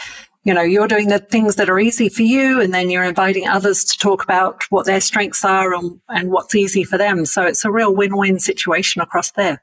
you 0.44 0.54
know, 0.54 0.62
you're 0.62 0.88
doing 0.88 1.08
the 1.08 1.20
things 1.20 1.56
that 1.56 1.70
are 1.70 1.80
easy 1.80 2.10
for 2.10 2.24
you 2.24 2.60
and 2.60 2.74
then 2.74 2.90
you're 2.90 3.04
inviting 3.04 3.48
others 3.48 3.84
to 3.86 3.98
talk 3.98 4.24
about 4.24 4.64
what 4.70 4.86
their 4.86 5.02
strengths 5.02 5.46
are 5.46 5.74
and, 5.74 6.00
and 6.10 6.32
what's 6.32 6.56
easy 6.56 6.84
for 6.84 6.98
them. 6.98 7.26
So 7.26 7.44
it's 7.44 7.64
a 7.64 7.72
real 7.72 7.96
win-win 7.96 8.40
situation 8.40 9.02
across 9.02 9.32
there. 9.32 9.62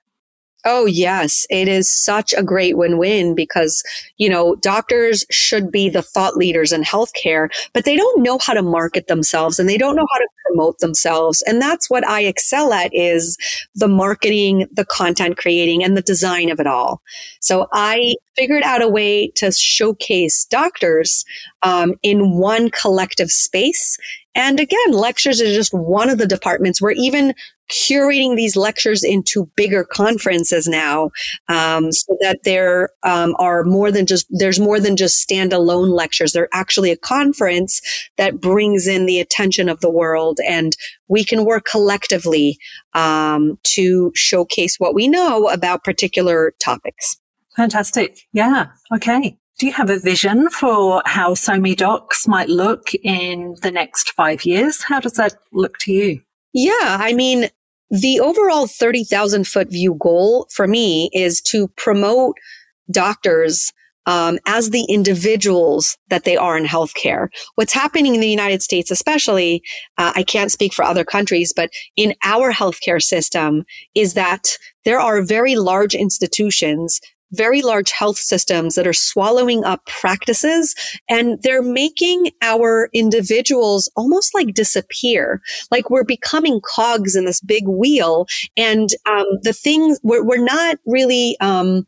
Oh, 0.70 0.84
yes. 0.84 1.46
It 1.48 1.66
is 1.66 1.90
such 1.90 2.34
a 2.34 2.42
great 2.42 2.76
win-win 2.76 3.34
because, 3.34 3.82
you 4.18 4.28
know, 4.28 4.54
doctors 4.56 5.24
should 5.30 5.72
be 5.72 5.88
the 5.88 6.02
thought 6.02 6.36
leaders 6.36 6.72
in 6.72 6.82
healthcare, 6.82 7.48
but 7.72 7.86
they 7.86 7.96
don't 7.96 8.22
know 8.22 8.38
how 8.38 8.52
to 8.52 8.60
market 8.60 9.06
themselves 9.06 9.58
and 9.58 9.66
they 9.66 9.78
don't 9.78 9.96
know 9.96 10.06
how 10.12 10.18
to 10.18 10.28
promote 10.44 10.78
themselves. 10.80 11.40
And 11.46 11.62
that's 11.62 11.88
what 11.88 12.06
I 12.06 12.20
excel 12.24 12.74
at 12.74 12.90
is 12.92 13.38
the 13.74 13.88
marketing, 13.88 14.68
the 14.70 14.84
content 14.84 15.38
creating 15.38 15.82
and 15.82 15.96
the 15.96 16.02
design 16.02 16.50
of 16.50 16.60
it 16.60 16.66
all. 16.66 17.00
So 17.40 17.66
I 17.72 18.12
figured 18.36 18.62
out 18.62 18.82
a 18.82 18.88
way 18.88 19.28
to 19.36 19.50
showcase 19.50 20.44
doctors 20.44 21.24
um, 21.62 21.94
in 22.02 22.36
one 22.36 22.68
collective 22.70 23.30
space 23.30 23.96
and 24.38 24.60
again, 24.60 24.92
lectures 24.92 25.42
are 25.42 25.52
just 25.52 25.74
one 25.74 26.08
of 26.08 26.18
the 26.18 26.26
departments. 26.26 26.80
We're 26.80 26.92
even 26.92 27.34
curating 27.72 28.36
these 28.36 28.54
lectures 28.54 29.02
into 29.02 29.50
bigger 29.56 29.82
conferences 29.82 30.68
now, 30.68 31.10
um, 31.48 31.90
so 31.90 32.16
that 32.20 32.44
there 32.44 32.90
um, 33.02 33.34
are 33.40 33.64
more 33.64 33.90
than 33.90 34.06
just 34.06 34.28
there's 34.30 34.60
more 34.60 34.78
than 34.78 34.96
just 34.96 35.28
standalone 35.28 35.90
lectures. 35.90 36.32
They're 36.32 36.48
actually 36.52 36.92
a 36.92 36.96
conference 36.96 37.82
that 38.16 38.40
brings 38.40 38.86
in 38.86 39.06
the 39.06 39.18
attention 39.18 39.68
of 39.68 39.80
the 39.80 39.90
world, 39.90 40.38
and 40.48 40.76
we 41.08 41.24
can 41.24 41.44
work 41.44 41.64
collectively 41.64 42.58
um, 42.94 43.58
to 43.64 44.12
showcase 44.14 44.76
what 44.78 44.94
we 44.94 45.08
know 45.08 45.48
about 45.48 45.82
particular 45.82 46.54
topics. 46.60 47.16
Fantastic. 47.56 48.20
Yeah. 48.32 48.66
Okay. 48.94 49.36
Do 49.58 49.66
you 49.66 49.72
have 49.72 49.90
a 49.90 49.98
vision 49.98 50.48
for 50.50 51.02
how 51.04 51.34
SoMeDocs 51.34 52.28
might 52.28 52.48
look 52.48 52.94
in 52.94 53.56
the 53.62 53.72
next 53.72 54.12
five 54.12 54.44
years? 54.44 54.84
How 54.84 55.00
does 55.00 55.14
that 55.14 55.34
look 55.52 55.78
to 55.78 55.92
you? 55.92 56.20
Yeah, 56.52 56.72
I 57.00 57.12
mean, 57.12 57.48
the 57.90 58.20
overall 58.20 58.68
30,000 58.68 59.48
foot 59.48 59.68
view 59.68 59.96
goal 59.98 60.46
for 60.52 60.68
me 60.68 61.10
is 61.12 61.40
to 61.42 61.66
promote 61.76 62.36
doctors 62.92 63.72
um, 64.06 64.38
as 64.46 64.70
the 64.70 64.84
individuals 64.84 65.98
that 66.08 66.22
they 66.22 66.36
are 66.36 66.56
in 66.56 66.64
healthcare. 66.64 67.26
What's 67.56 67.72
happening 67.72 68.14
in 68.14 68.20
the 68.20 68.30
United 68.30 68.62
States, 68.62 68.92
especially, 68.92 69.62
uh, 69.98 70.12
I 70.14 70.22
can't 70.22 70.52
speak 70.52 70.72
for 70.72 70.84
other 70.84 71.04
countries, 71.04 71.52
but 71.54 71.70
in 71.96 72.14
our 72.24 72.52
healthcare 72.52 73.02
system 73.02 73.64
is 73.96 74.14
that 74.14 74.56
there 74.84 75.00
are 75.00 75.20
very 75.20 75.56
large 75.56 75.94
institutions 75.96 77.00
very 77.32 77.62
large 77.62 77.90
health 77.90 78.18
systems 78.18 78.74
that 78.74 78.86
are 78.86 78.92
swallowing 78.92 79.64
up 79.64 79.84
practices 79.86 80.74
and 81.08 81.42
they're 81.42 81.62
making 81.62 82.30
our 82.42 82.88
individuals 82.92 83.90
almost 83.96 84.34
like 84.34 84.54
disappear. 84.54 85.40
Like 85.70 85.90
we're 85.90 86.04
becoming 86.04 86.60
cogs 86.64 87.14
in 87.16 87.24
this 87.24 87.40
big 87.40 87.66
wheel 87.66 88.26
and 88.56 88.90
um, 89.06 89.26
the 89.42 89.52
things 89.52 89.98
we're, 90.02 90.24
we're 90.24 90.42
not 90.42 90.78
really 90.86 91.36
um, 91.40 91.86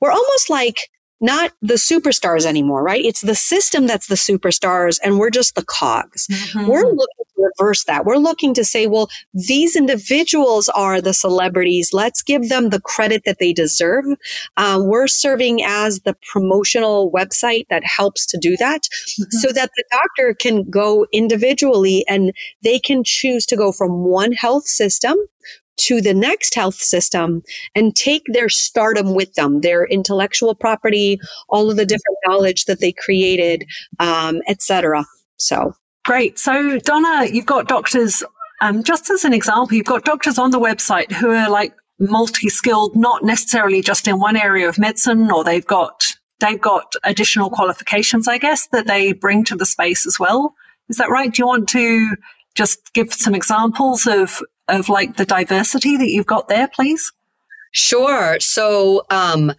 we're 0.00 0.10
almost 0.10 0.50
like 0.50 0.90
not 1.22 1.52
the 1.62 1.74
superstars 1.74 2.44
anymore, 2.44 2.82
right? 2.82 3.04
It's 3.04 3.20
the 3.20 3.36
system 3.36 3.86
that's 3.86 4.08
the 4.08 4.16
superstars 4.16 4.98
and 5.04 5.18
we're 5.18 5.30
just 5.30 5.54
the 5.54 5.64
cogs. 5.64 6.26
Mm-hmm. 6.26 6.66
We're 6.66 6.82
looking 6.82 7.24
to 7.36 7.50
reverse 7.58 7.84
that. 7.84 8.04
We're 8.04 8.16
looking 8.16 8.54
to 8.54 8.64
say, 8.64 8.88
well, 8.88 9.08
these 9.32 9.76
individuals 9.76 10.68
are 10.70 11.00
the 11.00 11.14
celebrities. 11.14 11.90
Let's 11.92 12.22
give 12.22 12.48
them 12.48 12.70
the 12.70 12.80
credit 12.80 13.22
that 13.24 13.38
they 13.38 13.52
deserve. 13.52 14.04
Uh, 14.56 14.80
we're 14.82 15.06
serving 15.06 15.62
as 15.64 16.00
the 16.00 16.16
promotional 16.32 17.12
website 17.12 17.68
that 17.70 17.84
helps 17.84 18.26
to 18.26 18.38
do 18.38 18.56
that 18.56 18.82
mm-hmm. 18.82 19.30
so 19.30 19.52
that 19.52 19.70
the 19.76 19.84
doctor 19.92 20.34
can 20.34 20.68
go 20.68 21.06
individually 21.12 22.04
and 22.08 22.32
they 22.62 22.80
can 22.80 23.04
choose 23.04 23.46
to 23.46 23.56
go 23.56 23.70
from 23.70 24.04
one 24.04 24.32
health 24.32 24.66
system 24.66 25.16
to 25.82 26.00
the 26.00 26.14
next 26.14 26.54
health 26.54 26.76
system 26.76 27.42
and 27.74 27.94
take 27.94 28.22
their 28.28 28.48
stardom 28.48 29.14
with 29.14 29.34
them, 29.34 29.60
their 29.60 29.84
intellectual 29.86 30.54
property, 30.54 31.20
all 31.48 31.70
of 31.70 31.76
the 31.76 31.86
different 31.86 32.18
knowledge 32.26 32.64
that 32.66 32.80
they 32.80 32.92
created, 32.92 33.64
um, 33.98 34.40
etc. 34.48 35.04
So 35.36 35.74
great. 36.04 36.38
So 36.38 36.78
Dana, 36.78 37.26
you've 37.26 37.46
got 37.46 37.68
doctors. 37.68 38.22
Um, 38.60 38.84
just 38.84 39.10
as 39.10 39.24
an 39.24 39.32
example, 39.32 39.76
you've 39.76 39.86
got 39.86 40.04
doctors 40.04 40.38
on 40.38 40.52
the 40.52 40.60
website 40.60 41.10
who 41.10 41.30
are 41.30 41.50
like 41.50 41.74
multi-skilled, 41.98 42.96
not 42.96 43.24
necessarily 43.24 43.82
just 43.82 44.06
in 44.06 44.18
one 44.18 44.36
area 44.36 44.68
of 44.68 44.78
medicine, 44.78 45.30
or 45.30 45.44
they've 45.44 45.66
got 45.66 46.04
they've 46.40 46.60
got 46.60 46.94
additional 47.04 47.50
qualifications, 47.50 48.28
I 48.28 48.38
guess, 48.38 48.68
that 48.68 48.86
they 48.86 49.12
bring 49.12 49.44
to 49.44 49.56
the 49.56 49.66
space 49.66 50.06
as 50.06 50.18
well. 50.18 50.54
Is 50.88 50.96
that 50.96 51.10
right? 51.10 51.32
Do 51.32 51.42
you 51.42 51.46
want 51.46 51.68
to 51.70 52.16
just 52.54 52.92
give 52.92 53.12
some 53.12 53.34
examples 53.34 54.06
of 54.06 54.40
of 54.72 54.88
like 54.88 55.16
the 55.16 55.24
diversity 55.24 55.96
that 55.96 56.08
you've 56.08 56.26
got 56.26 56.48
there, 56.48 56.68
please? 56.68 57.12
Sure. 57.72 58.38
So, 58.40 59.02
um, 59.10 59.52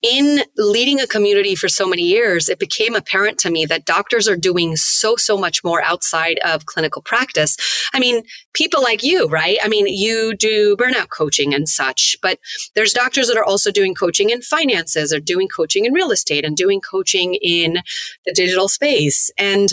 in 0.00 0.42
leading 0.56 1.00
a 1.00 1.06
community 1.06 1.56
for 1.56 1.68
so 1.68 1.86
many 1.86 2.02
years, 2.02 2.48
it 2.48 2.60
became 2.60 2.94
apparent 2.94 3.36
to 3.38 3.50
me 3.50 3.66
that 3.66 3.84
doctors 3.84 4.28
are 4.28 4.36
doing 4.36 4.76
so, 4.76 5.16
so 5.16 5.36
much 5.36 5.64
more 5.64 5.82
outside 5.82 6.38
of 6.44 6.66
clinical 6.66 7.02
practice. 7.02 7.56
I 7.92 7.98
mean, 7.98 8.22
people 8.52 8.80
like 8.80 9.02
you, 9.02 9.26
right? 9.26 9.58
I 9.62 9.68
mean, 9.68 9.88
you 9.88 10.36
do 10.36 10.76
burnout 10.76 11.08
coaching 11.08 11.52
and 11.52 11.68
such, 11.68 12.16
but 12.22 12.38
there's 12.76 12.92
doctors 12.92 13.26
that 13.26 13.36
are 13.36 13.44
also 13.44 13.72
doing 13.72 13.94
coaching 13.94 14.30
in 14.30 14.40
finances 14.40 15.12
or 15.12 15.18
doing 15.18 15.48
coaching 15.48 15.84
in 15.84 15.92
real 15.92 16.12
estate 16.12 16.44
and 16.44 16.56
doing 16.56 16.80
coaching 16.80 17.34
in 17.34 17.78
the 18.24 18.32
digital 18.32 18.68
space. 18.68 19.32
And 19.36 19.70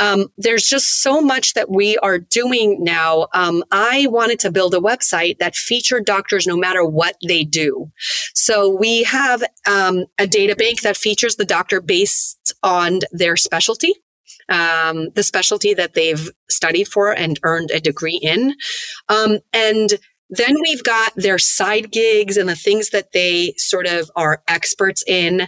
um, 0.00 0.26
there's 0.36 0.66
just 0.66 1.00
so 1.00 1.20
much 1.20 1.54
that 1.54 1.70
we 1.70 1.96
are 1.98 2.18
doing 2.18 2.82
now. 2.82 3.28
Um, 3.32 3.64
I 3.70 4.06
wanted 4.08 4.38
to 4.40 4.50
build 4.50 4.74
a 4.74 4.78
website 4.78 5.38
that 5.38 5.56
featured 5.56 6.04
doctors 6.04 6.46
no 6.46 6.56
matter 6.56 6.84
what 6.84 7.16
they 7.26 7.44
do. 7.44 7.90
So 8.34 8.68
we 8.68 9.04
have 9.04 9.42
um, 9.66 10.04
a 10.18 10.26
data 10.26 10.54
bank 10.54 10.82
that 10.82 10.96
features 10.96 11.36
the 11.36 11.44
doctor 11.44 11.80
based 11.80 12.52
on 12.62 13.00
their 13.12 13.36
specialty. 13.36 13.94
Um, 14.48 15.08
the 15.16 15.24
specialty 15.24 15.74
that 15.74 15.94
they've 15.94 16.30
studied 16.48 16.86
for 16.86 17.10
and 17.10 17.40
earned 17.42 17.72
a 17.72 17.80
degree 17.80 18.20
in. 18.22 18.54
Um, 19.08 19.38
and 19.52 19.94
then 20.30 20.56
we've 20.62 20.82
got 20.82 21.12
their 21.14 21.38
side 21.38 21.92
gigs 21.92 22.36
and 22.36 22.48
the 22.48 22.56
things 22.56 22.90
that 22.90 23.12
they 23.12 23.54
sort 23.56 23.86
of 23.86 24.10
are 24.16 24.42
experts 24.48 25.02
in. 25.06 25.46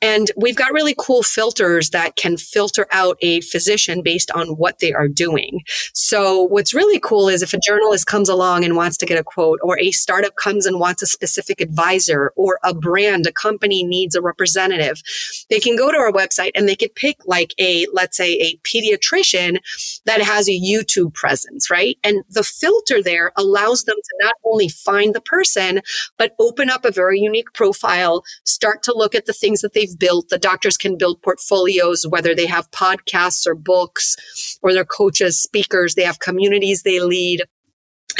And 0.00 0.30
we've 0.36 0.56
got 0.56 0.72
really 0.72 0.94
cool 0.96 1.22
filters 1.22 1.90
that 1.90 2.16
can 2.16 2.36
filter 2.36 2.86
out 2.92 3.18
a 3.20 3.40
physician 3.40 4.02
based 4.02 4.30
on 4.30 4.48
what 4.56 4.78
they 4.78 4.92
are 4.92 5.08
doing. 5.08 5.60
So 5.92 6.42
what's 6.42 6.74
really 6.74 7.00
cool 7.00 7.28
is 7.28 7.42
if 7.42 7.52
a 7.52 7.60
journalist 7.60 8.06
comes 8.06 8.28
along 8.28 8.64
and 8.64 8.76
wants 8.76 8.96
to 8.98 9.06
get 9.06 9.18
a 9.18 9.24
quote 9.24 9.58
or 9.62 9.78
a 9.78 9.90
startup 9.90 10.36
comes 10.36 10.66
and 10.66 10.78
wants 10.78 11.02
a 11.02 11.06
specific 11.06 11.60
advisor 11.60 12.32
or 12.36 12.60
a 12.64 12.74
brand, 12.74 13.26
a 13.26 13.32
company 13.32 13.84
needs 13.84 14.14
a 14.14 14.22
representative, 14.22 15.02
they 15.50 15.58
can 15.58 15.76
go 15.76 15.90
to 15.90 15.98
our 15.98 16.12
website 16.12 16.52
and 16.54 16.68
they 16.68 16.76
could 16.76 16.94
pick 16.94 17.16
like 17.26 17.52
a, 17.58 17.86
let's 17.92 18.16
say 18.16 18.34
a 18.34 18.56
pediatrician 18.58 19.58
that 20.04 20.22
has 20.22 20.48
a 20.48 20.52
YouTube 20.52 21.14
presence, 21.14 21.70
right? 21.70 21.98
And 22.04 22.22
the 22.30 22.44
filter 22.44 23.02
there 23.02 23.32
allows 23.36 23.84
them 23.84 23.96
to 23.96 24.16
not 24.20 24.34
only 24.44 24.68
find 24.68 25.14
the 25.14 25.20
person, 25.20 25.80
but 26.16 26.34
open 26.38 26.70
up 26.70 26.84
a 26.84 26.92
very 26.92 27.18
unique 27.18 27.52
profile, 27.52 28.22
start 28.44 28.82
to 28.84 28.94
look 28.94 29.14
at 29.14 29.26
the 29.26 29.32
things 29.32 29.60
that 29.60 29.72
they've 29.72 29.87
built. 29.96 30.28
The 30.28 30.38
doctors 30.38 30.76
can 30.76 30.96
build 30.96 31.22
portfolios, 31.22 32.06
whether 32.06 32.34
they 32.34 32.46
have 32.46 32.70
podcasts 32.70 33.46
or 33.46 33.54
books 33.54 34.16
or 34.62 34.72
they're 34.72 34.84
coaches, 34.84 35.40
speakers, 35.40 35.94
they 35.94 36.02
have 36.02 36.18
communities 36.20 36.82
they 36.82 37.00
lead. 37.00 37.42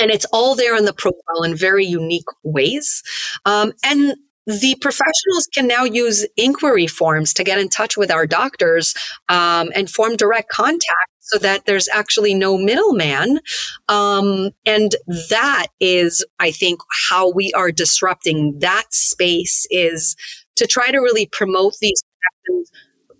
And 0.00 0.10
it's 0.10 0.26
all 0.32 0.54
there 0.54 0.76
in 0.76 0.84
the 0.84 0.92
profile 0.92 1.42
in 1.42 1.56
very 1.56 1.84
unique 1.84 2.28
ways. 2.44 3.02
Um, 3.44 3.72
and 3.84 4.14
the 4.48 4.76
professionals 4.80 5.46
can 5.52 5.66
now 5.66 5.84
use 5.84 6.26
inquiry 6.38 6.86
forms 6.86 7.34
to 7.34 7.44
get 7.44 7.58
in 7.58 7.68
touch 7.68 7.98
with 7.98 8.10
our 8.10 8.26
doctors 8.26 8.94
um, 9.28 9.70
and 9.74 9.90
form 9.90 10.16
direct 10.16 10.48
contact 10.48 11.10
so 11.20 11.38
that 11.38 11.66
there's 11.66 11.88
actually 11.92 12.32
no 12.32 12.56
middleman. 12.56 13.40
Um, 13.88 14.50
and 14.64 14.96
that 15.28 15.66
is, 15.80 16.24
I 16.40 16.50
think, 16.50 16.80
how 17.10 17.30
we 17.30 17.52
are 17.52 17.70
disrupting 17.70 18.58
that 18.60 18.86
space 18.90 19.66
is 19.70 20.16
to 20.58 20.66
try 20.66 20.90
to 20.90 20.98
really 20.98 21.26
promote 21.26 21.74
these 21.80 22.02
connections 22.46 22.70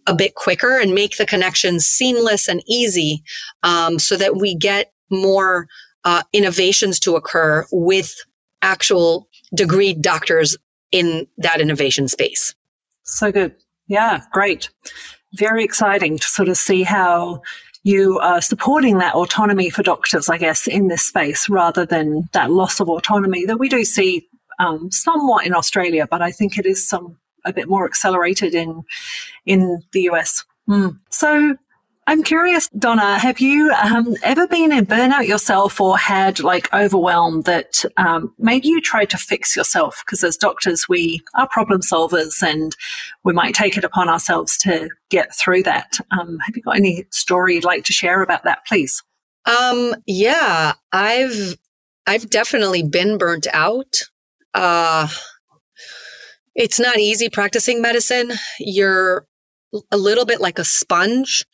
a 0.07 0.15
bit 0.15 0.35
quicker 0.35 0.79
and 0.79 0.95
make 0.95 1.17
the 1.17 1.27
connections 1.27 1.85
seamless 1.85 2.49
and 2.49 2.63
easy 2.67 3.23
um, 3.63 3.99
so 3.99 4.17
that 4.17 4.37
we 4.37 4.55
get 4.55 4.93
more 5.11 5.69
uh, 6.05 6.23
innovations 6.33 6.99
to 7.01 7.15
occur 7.15 7.67
with 7.71 8.15
actual 8.63 9.29
degree 9.55 9.93
doctors 9.93 10.57
in 10.93 11.27
that 11.37 11.61
innovation 11.61 12.09
space. 12.09 12.55
So 13.03 13.31
good. 13.31 13.55
Yeah, 13.89 14.23
great. 14.33 14.71
Very 15.35 15.65
exciting 15.65 16.19
to 16.19 16.27
sort 16.27 16.49
of 16.49 16.57
see 16.57 16.83
how 16.83 17.43
you 17.83 18.19
are 18.19 18.41
supporting 18.41 18.99
that 18.99 19.15
autonomy 19.15 19.71
for 19.71 19.83
doctors, 19.83 20.29
I 20.29 20.39
guess, 20.39 20.67
in 20.67 20.89
this 20.89 21.03
space 21.03 21.49
rather 21.49 21.87
than 21.87 22.29
that 22.33 22.51
loss 22.51 22.81
of 22.81 22.89
autonomy 22.89 23.45
that 23.47 23.59
we 23.59 23.69
do 23.69 23.85
see 23.85 24.27
um, 24.59 24.91
somewhat 24.91 25.47
in 25.47 25.55
Australia, 25.55 26.07
but 26.11 26.21
I 26.21 26.33
think 26.33 26.59
it 26.59 26.67
is 26.67 26.87
some 26.87 27.17
a 27.49 27.53
bit 27.53 27.69
more 27.69 27.85
accelerated 27.85 28.55
in 28.55 28.85
in 29.47 29.83
the 29.93 30.03
US. 30.03 30.45
Mm. 30.69 30.99
So 31.11 31.57
I'm 32.09 32.23
curious, 32.23 32.71
Dana, 32.71 33.19
have 33.19 33.39
you 33.39 33.71
um, 33.73 34.17
ever 34.23 34.49
been 34.49 34.73
in 34.73 34.87
burnout 34.87 35.27
yourself 35.27 35.79
or 35.79 35.99
had 35.99 36.41
like 36.41 36.73
overwhelm 36.73 37.43
that 37.43 37.85
um, 37.99 38.35
maybe 38.39 38.69
you 38.69 38.81
tried 38.81 39.11
to 39.11 39.19
fix 39.19 39.55
yourself? 39.55 40.03
Because 40.07 40.25
as 40.25 40.39
doctors, 40.39 40.89
we 40.89 41.21
are 41.35 41.47
problem 41.47 41.83
solvers 41.83 42.43
and 42.43 42.75
we 43.25 43.35
might 43.35 43.55
take 43.55 43.77
it 43.77 43.85
upon 43.85 44.09
ourselves 44.09 44.57
to 44.63 44.89
get 45.11 45.35
through 45.35 45.65
that. 45.65 45.99
Um, 46.11 46.39
have 46.47 46.57
you 46.57 46.63
got 46.63 46.77
any 46.77 47.05
story 47.11 47.57
you'd 47.57 47.65
like 47.65 47.85
to 47.85 47.93
share 47.93 48.23
about 48.23 48.45
that, 48.45 48.65
please? 48.67 49.03
Um, 49.45 49.95
yeah, 50.07 50.73
I've 50.93 51.59
I've 52.07 52.31
definitely 52.31 52.85
been 52.85 53.19
burnt 53.19 53.47
out. 53.53 53.97
Uh, 54.55 55.09
it's 56.59 56.79
not 56.79 56.99
easy 56.99 57.31
practicing 57.31 57.81
medicine. 57.81 58.33
You're 58.59 59.27
a 59.91 59.97
little 59.97 60.27
bit 60.27 60.41
like 60.41 60.59
a 60.59 60.65
sponge 60.65 61.47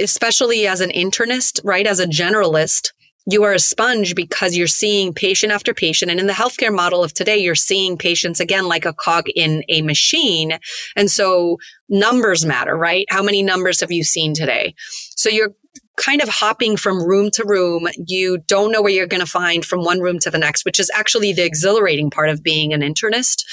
especially 0.00 0.66
as 0.66 0.80
an 0.80 0.90
internist, 0.90 1.60
right? 1.62 1.86
As 1.86 2.00
a 2.00 2.06
generalist, 2.06 2.92
you 3.26 3.44
are 3.44 3.52
a 3.52 3.58
sponge 3.58 4.14
because 4.14 4.56
you're 4.56 4.66
seeing 4.66 5.12
patient 5.12 5.52
after 5.52 5.74
patient. 5.74 6.10
And 6.10 6.18
in 6.18 6.26
the 6.26 6.32
healthcare 6.32 6.74
model 6.74 7.04
of 7.04 7.12
today, 7.12 7.36
you're 7.36 7.54
seeing 7.54 7.98
patients 7.98 8.40
again 8.40 8.66
like 8.66 8.86
a 8.86 8.94
cog 8.94 9.26
in 9.36 9.62
a 9.68 9.82
machine. 9.82 10.58
And 10.96 11.10
so 11.10 11.58
numbers 11.88 12.46
matter, 12.46 12.76
right? 12.76 13.06
How 13.10 13.22
many 13.22 13.42
numbers 13.42 13.80
have 13.80 13.92
you 13.92 14.04
seen 14.04 14.32
today? 14.32 14.74
So 15.16 15.28
you're 15.28 15.52
kind 15.98 16.22
of 16.22 16.30
hopping 16.30 16.78
from 16.78 17.04
room 17.04 17.30
to 17.32 17.44
room. 17.44 17.86
You 18.06 18.38
don't 18.46 18.72
know 18.72 18.80
where 18.80 18.92
you're 18.92 19.06
going 19.06 19.20
to 19.20 19.30
find 19.30 19.66
from 19.66 19.84
one 19.84 20.00
room 20.00 20.18
to 20.20 20.30
the 20.30 20.38
next, 20.38 20.64
which 20.64 20.80
is 20.80 20.90
actually 20.94 21.34
the 21.34 21.44
exhilarating 21.44 22.10
part 22.10 22.30
of 22.30 22.42
being 22.42 22.72
an 22.72 22.80
internist 22.80 23.44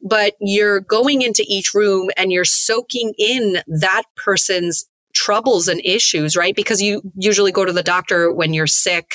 but 0.00 0.34
you're 0.40 0.80
going 0.80 1.22
into 1.22 1.44
each 1.48 1.74
room 1.74 2.10
and 2.16 2.32
you're 2.32 2.44
soaking 2.44 3.14
in 3.18 3.58
that 3.66 4.04
person's 4.16 4.88
troubles 5.14 5.66
and 5.68 5.80
issues, 5.84 6.36
right? 6.36 6.54
Because 6.54 6.80
you 6.80 7.02
usually 7.16 7.50
go 7.50 7.64
to 7.64 7.72
the 7.72 7.82
doctor 7.82 8.32
when 8.32 8.54
you're 8.54 8.66
sick. 8.68 9.14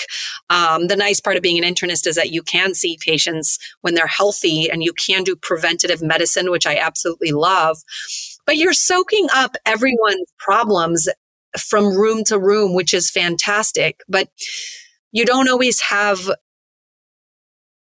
Um, 0.49 0.87
the 0.87 0.95
nice 0.95 1.21
part 1.21 1.37
of 1.37 1.43
being 1.43 1.63
an 1.63 1.73
internist 1.73 2.07
is 2.07 2.15
that 2.15 2.31
you 2.31 2.41
can 2.41 2.73
see 2.73 2.97
patients 2.99 3.57
when 3.81 3.95
they're 3.95 4.07
healthy 4.07 4.69
and 4.69 4.83
you 4.83 4.93
can 4.93 5.23
do 5.23 5.35
preventative 5.35 6.01
medicine, 6.01 6.51
which 6.51 6.67
I 6.67 6.75
absolutely 6.75 7.31
love. 7.31 7.77
But 8.45 8.57
you're 8.57 8.73
soaking 8.73 9.27
up 9.33 9.55
everyone's 9.65 10.31
problems 10.37 11.07
from 11.57 11.95
room 11.95 12.23
to 12.25 12.39
room, 12.39 12.73
which 12.73 12.93
is 12.93 13.09
fantastic. 13.09 14.01
But 14.09 14.29
you 15.11 15.25
don't 15.25 15.49
always 15.49 15.79
have 15.81 16.29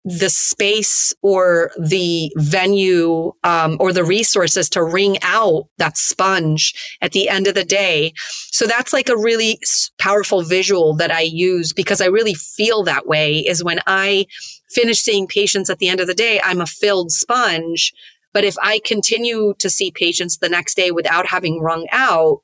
the 0.06 0.30
space 0.30 1.14
or 1.22 1.72
the 1.78 2.32
venue 2.38 3.34
um, 3.44 3.78
or 3.80 3.92
the 3.92 4.04
resources 4.04 4.70
to 4.70 4.84
wring 4.84 5.18
out 5.22 5.66
that 5.78 5.98
sponge 5.98 6.74
at 7.02 7.12
the 7.12 7.28
end 7.28 7.48
of 7.48 7.56
the 7.56 7.66
day. 7.66 8.14
So 8.52 8.66
that's 8.66 8.94
like 8.94 9.10
a 9.10 9.18
really 9.18 9.60
powerful 10.00 10.42
visual 10.42 10.96
that 10.96 11.12
I 11.12 11.22
use 11.22 11.74
because 11.74 12.00
I 12.00 12.06
really 12.06 12.34
feel 12.34 12.84
that 12.84 13.08
way 13.08 13.40
is 13.40 13.64
when 13.64 13.80
I 13.88 14.26
finish 14.72 15.00
seeing 15.00 15.28
patients 15.28 15.70
at 15.70 15.80
the 15.80 15.90
end 15.90 16.00
of 16.00 16.08
the 16.08 16.14
day, 16.14 16.40
I'm 16.44 16.62
a 16.62 16.66
filled 16.66 17.12
sponge. 17.12 17.94
But 18.32 18.46
if 18.46 18.56
I 18.62 18.80
continue 18.86 19.54
to 19.60 19.70
see 19.70 19.92
patients 19.92 20.38
the 20.38 20.50
next 20.50 20.76
day 20.76 20.92
without 20.92 21.26
having 21.26 21.60
wrung 21.60 21.88
out, 21.92 22.40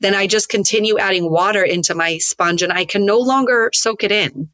then 0.00 0.14
I 0.14 0.26
just 0.26 0.48
continue 0.48 0.98
adding 0.98 1.30
water 1.30 1.62
into 1.62 1.94
my 1.94 2.18
sponge 2.18 2.62
and 2.62 2.72
I 2.72 2.84
can 2.84 3.04
no 3.04 3.18
longer 3.18 3.70
soak 3.72 4.02
it 4.02 4.12
in. 4.12 4.48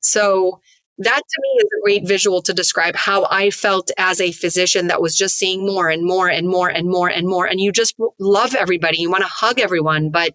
So 0.00 0.60
that 0.98 1.22
to 1.28 1.42
me 1.42 1.48
is 1.58 1.64
a 1.64 1.82
great 1.82 2.06
visual 2.06 2.42
to 2.42 2.52
describe 2.52 2.96
how 2.96 3.26
I 3.30 3.50
felt 3.50 3.90
as 3.98 4.20
a 4.20 4.32
physician 4.32 4.88
that 4.88 5.00
was 5.00 5.16
just 5.16 5.38
seeing 5.38 5.64
more 5.64 5.88
and 5.88 6.04
more 6.04 6.28
and 6.28 6.48
more 6.48 6.68
and 6.68 6.88
more 6.88 7.08
and 7.08 7.26
more. 7.26 7.46
And 7.46 7.60
you 7.60 7.70
just 7.70 7.94
love 8.18 8.54
everybody. 8.54 8.98
You 8.98 9.10
want 9.10 9.22
to 9.22 9.30
hug 9.30 9.60
everyone. 9.60 10.10
But 10.10 10.34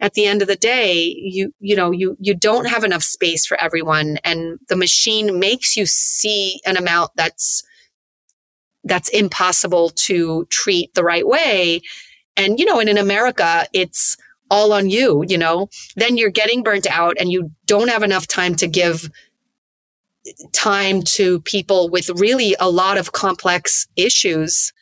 at 0.00 0.14
the 0.14 0.24
end 0.24 0.40
of 0.40 0.48
the 0.48 0.56
day, 0.56 1.14
you, 1.16 1.54
you 1.60 1.76
know, 1.76 1.90
you, 1.90 2.16
you 2.18 2.34
don't 2.34 2.66
have 2.66 2.84
enough 2.84 3.02
space 3.02 3.44
for 3.44 3.60
everyone. 3.60 4.18
And 4.24 4.58
the 4.68 4.76
machine 4.76 5.38
makes 5.38 5.76
you 5.76 5.84
see 5.84 6.60
an 6.64 6.76
amount 6.76 7.10
that's, 7.14 7.62
that's 8.84 9.10
impossible 9.10 9.90
to 9.90 10.46
treat 10.46 10.94
the 10.94 11.04
right 11.04 11.26
way. 11.26 11.82
And, 12.36 12.58
you 12.58 12.64
know, 12.64 12.80
and 12.80 12.88
in 12.88 12.98
America, 12.98 13.66
it's 13.74 14.16
all 14.50 14.72
on 14.72 14.90
you, 14.90 15.24
you 15.28 15.38
know, 15.38 15.68
then 15.96 16.16
you're 16.16 16.30
getting 16.30 16.62
burnt 16.62 16.86
out 16.90 17.16
and 17.18 17.30
you 17.30 17.50
don't 17.66 17.88
have 17.88 18.02
enough 18.02 18.26
time 18.26 18.54
to 18.56 18.66
give 18.66 19.10
time 20.52 21.02
to 21.02 21.40
people 21.40 21.88
with 21.88 22.08
really 22.10 22.54
a 22.60 22.70
lot 22.70 22.98
of 22.98 23.12
complex 23.12 23.86
issues 23.96 24.72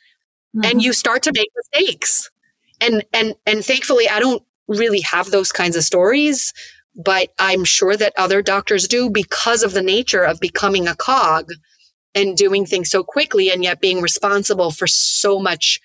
mm-hmm. 0.55 0.69
and 0.69 0.81
you 0.81 0.93
start 0.93 1.23
to 1.23 1.31
make 1.33 1.49
mistakes 1.55 2.29
and 2.79 3.03
and 3.13 3.35
and 3.45 3.65
thankfully 3.65 4.07
i 4.09 4.19
don't 4.19 4.43
really 4.67 5.01
have 5.01 5.31
those 5.31 5.51
kinds 5.51 5.75
of 5.75 5.83
stories 5.83 6.53
but 6.95 7.29
i'm 7.39 7.63
sure 7.63 7.97
that 7.97 8.13
other 8.17 8.41
doctors 8.41 8.87
do 8.87 9.09
because 9.09 9.63
of 9.63 9.73
the 9.73 9.81
nature 9.81 10.23
of 10.23 10.39
becoming 10.39 10.87
a 10.87 10.95
cog 10.95 11.51
and 12.13 12.37
doing 12.37 12.65
things 12.65 12.89
so 12.89 13.03
quickly 13.03 13.49
and 13.49 13.63
yet 13.63 13.81
being 13.81 14.01
responsible 14.01 14.71
for 14.71 14.87
so 14.87 15.39
much 15.39 15.79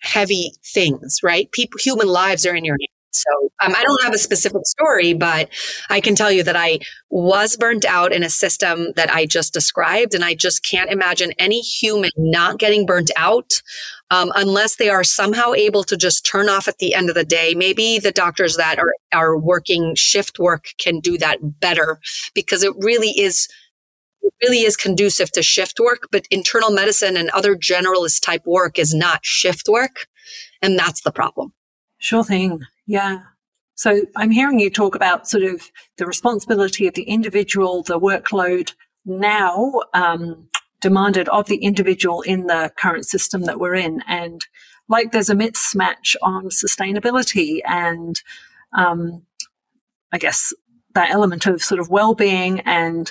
heavy 0.00 0.52
things 0.64 1.18
right 1.22 1.50
people 1.52 1.78
human 1.78 2.08
lives 2.08 2.46
are 2.46 2.54
in 2.54 2.64
your 2.64 2.76
hands 2.80 2.91
so 3.12 3.50
um, 3.60 3.74
I 3.76 3.82
don't 3.82 4.02
have 4.02 4.14
a 4.14 4.18
specific 4.18 4.62
story, 4.64 5.12
but 5.12 5.50
I 5.90 6.00
can 6.00 6.14
tell 6.14 6.32
you 6.32 6.42
that 6.44 6.56
I 6.56 6.80
was 7.10 7.56
burnt 7.56 7.84
out 7.84 8.12
in 8.12 8.22
a 8.22 8.30
system 8.30 8.92
that 8.96 9.12
I 9.12 9.26
just 9.26 9.52
described. 9.52 10.14
And 10.14 10.24
I 10.24 10.34
just 10.34 10.66
can't 10.68 10.90
imagine 10.90 11.32
any 11.38 11.60
human 11.60 12.10
not 12.16 12.58
getting 12.58 12.86
burnt 12.86 13.10
out 13.16 13.50
um, 14.10 14.32
unless 14.34 14.76
they 14.76 14.88
are 14.88 15.04
somehow 15.04 15.52
able 15.52 15.84
to 15.84 15.96
just 15.96 16.24
turn 16.24 16.48
off 16.48 16.68
at 16.68 16.78
the 16.78 16.94
end 16.94 17.10
of 17.10 17.14
the 17.14 17.24
day. 17.24 17.54
Maybe 17.54 17.98
the 17.98 18.12
doctors 18.12 18.56
that 18.56 18.78
are, 18.78 18.94
are 19.12 19.38
working 19.38 19.94
shift 19.94 20.38
work 20.38 20.68
can 20.78 21.00
do 21.00 21.18
that 21.18 21.38
better 21.60 22.00
because 22.34 22.62
it 22.62 22.72
really 22.78 23.10
is 23.10 23.46
it 24.24 24.32
really 24.40 24.60
is 24.60 24.76
conducive 24.76 25.32
to 25.32 25.42
shift 25.42 25.80
work, 25.80 26.06
but 26.12 26.28
internal 26.30 26.70
medicine 26.70 27.16
and 27.16 27.28
other 27.30 27.56
generalist 27.56 28.24
type 28.24 28.42
work 28.46 28.78
is 28.78 28.94
not 28.94 29.24
shift 29.24 29.68
work. 29.68 30.06
And 30.62 30.78
that's 30.78 31.00
the 31.02 31.10
problem. 31.10 31.52
Sure 31.98 32.22
thing. 32.22 32.60
Yeah. 32.86 33.20
So 33.74 34.02
I'm 34.16 34.30
hearing 34.30 34.58
you 34.58 34.70
talk 34.70 34.94
about 34.94 35.28
sort 35.28 35.44
of 35.44 35.70
the 35.96 36.06
responsibility 36.06 36.86
of 36.86 36.94
the 36.94 37.04
individual, 37.04 37.82
the 37.82 37.98
workload 37.98 38.74
now 39.04 39.80
um, 39.94 40.48
demanded 40.80 41.28
of 41.28 41.46
the 41.46 41.56
individual 41.56 42.22
in 42.22 42.46
the 42.46 42.70
current 42.78 43.06
system 43.06 43.42
that 43.42 43.58
we're 43.58 43.74
in. 43.74 44.02
And 44.06 44.44
like 44.88 45.12
there's 45.12 45.30
a 45.30 45.34
mismatch 45.34 46.16
on 46.22 46.46
sustainability 46.46 47.60
and 47.64 48.20
um, 48.76 49.22
I 50.12 50.18
guess 50.18 50.52
that 50.94 51.10
element 51.10 51.46
of 51.46 51.62
sort 51.62 51.80
of 51.80 51.88
well-being 51.88 52.60
and 52.60 53.10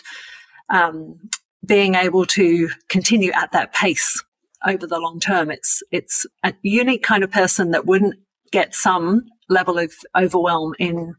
um, 0.70 1.20
being 1.66 1.96
able 1.96 2.26
to 2.26 2.70
continue 2.90 3.32
at 3.34 3.52
that 3.52 3.74
pace 3.74 4.24
over 4.66 4.86
the 4.86 5.00
long 5.00 5.20
term. 5.20 5.50
It's 5.50 5.82
it's 5.92 6.26
a 6.44 6.54
unique 6.62 7.04
kind 7.04 7.24
of 7.24 7.32
person 7.32 7.72
that 7.72 7.86
wouldn't 7.86 8.16
get 8.52 8.76
some 8.76 9.26
level 9.52 9.78
of 9.78 9.94
overwhelm 10.16 10.74
in 10.80 11.16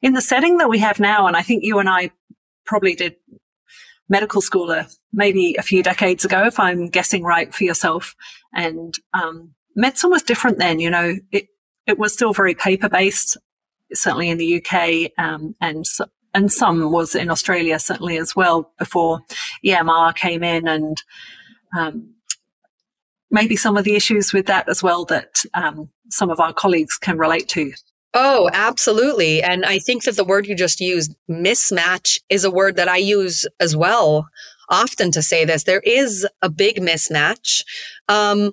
in 0.00 0.12
the 0.12 0.22
setting 0.22 0.58
that 0.58 0.68
we 0.68 0.78
have 0.78 1.00
now. 1.00 1.26
And 1.26 1.36
I 1.36 1.42
think 1.42 1.64
you 1.64 1.78
and 1.78 1.88
I 1.88 2.10
probably 2.64 2.94
did 2.94 3.16
medical 4.08 4.40
school 4.40 4.84
maybe 5.12 5.56
a 5.58 5.62
few 5.62 5.82
decades 5.82 6.24
ago, 6.24 6.44
if 6.46 6.60
I'm 6.60 6.88
guessing 6.88 7.24
right 7.24 7.54
for 7.54 7.64
yourself. 7.64 8.14
And 8.52 8.94
um, 9.14 9.54
medicine 9.74 10.10
was 10.10 10.22
different 10.22 10.58
then. 10.58 10.78
You 10.80 10.90
know, 10.90 11.16
it 11.32 11.48
it 11.86 11.98
was 11.98 12.12
still 12.12 12.32
very 12.32 12.54
paper 12.54 12.88
based, 12.88 13.36
certainly 13.92 14.30
in 14.30 14.38
the 14.38 14.62
UK, 14.62 15.12
um, 15.18 15.54
and 15.60 15.84
and 16.32 16.52
some 16.52 16.90
was 16.90 17.14
in 17.14 17.30
Australia 17.30 17.78
certainly 17.78 18.18
as 18.18 18.34
well 18.34 18.72
before 18.78 19.20
EMR 19.64 20.14
came 20.14 20.42
in 20.42 20.68
and. 20.68 21.02
Um, 21.76 22.13
maybe 23.34 23.56
some 23.56 23.76
of 23.76 23.84
the 23.84 23.96
issues 23.96 24.32
with 24.32 24.46
that 24.46 24.68
as 24.68 24.82
well 24.82 25.04
that 25.06 25.42
um, 25.52 25.90
some 26.08 26.30
of 26.30 26.40
our 26.40 26.54
colleagues 26.54 26.96
can 26.96 27.18
relate 27.18 27.48
to. 27.48 27.72
Oh, 28.14 28.48
absolutely. 28.52 29.42
And 29.42 29.64
I 29.64 29.80
think 29.80 30.04
that 30.04 30.14
the 30.14 30.24
word 30.24 30.46
you 30.46 30.54
just 30.54 30.80
used, 30.80 31.14
mismatch, 31.28 32.18
is 32.30 32.44
a 32.44 32.50
word 32.50 32.76
that 32.76 32.88
I 32.88 32.96
use 32.96 33.44
as 33.60 33.76
well 33.76 34.28
often 34.70 35.10
to 35.10 35.20
say 35.20 35.44
this. 35.44 35.64
There 35.64 35.80
is 35.80 36.26
a 36.40 36.48
big 36.48 36.76
mismatch. 36.76 37.62
Um, 38.08 38.52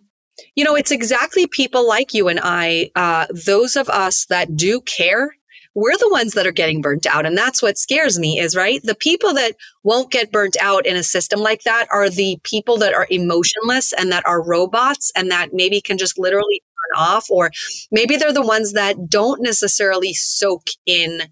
you 0.56 0.64
know, 0.64 0.76
it's 0.76 0.92
exactly 0.92 1.46
people 1.46 1.88
like 1.88 2.14
you 2.14 2.28
and 2.28 2.40
I, 2.42 2.90
uh, 2.96 3.28
those 3.46 3.76
of 3.76 3.88
us 3.90 4.26
that 4.26 4.58
do 4.58 4.82
care 4.82 5.36
we're 5.74 5.98
the 5.98 6.10
ones 6.10 6.34
that 6.34 6.46
are 6.46 6.52
getting 6.52 6.82
burnt 6.82 7.06
out. 7.06 7.26
And 7.26 7.38
that's 7.38 7.62
what 7.62 7.78
scares 7.78 8.20
me 8.20 8.40
is 8.40 8.56
right. 8.56 8.82
The 8.84 8.96
people 8.96 9.34
that 9.34 9.56
won't 9.84 10.12
get 10.12 10.32
burnt 10.32 10.58
out 10.60 10.86
in 10.86 10.96
a 10.96 11.04
system 11.04 11.40
like 11.40 11.64
that 11.64 11.88
are 11.92 12.10
the 12.10 12.40
people 12.44 12.78
that 12.78 12.94
are 12.94 13.08
emotionless 13.10 13.94
and 13.94 14.12
that 14.12 14.26
are 14.28 14.44
robots 14.44 15.12
and 15.16 15.32
that 15.32 15.54
maybe 15.54 15.80
can 15.82 15.98
just 15.98 16.20
literally 16.20 16.62
turn 16.62 17.02
off, 17.02 17.30
or 17.30 17.52
maybe 17.92 18.18
they're 18.18 18.34
the 18.34 18.42
ones 18.42 18.74
that 18.74 19.10
don't 19.10 19.42
necessarily 19.42 20.14
soak 20.14 20.68
in, 20.86 21.24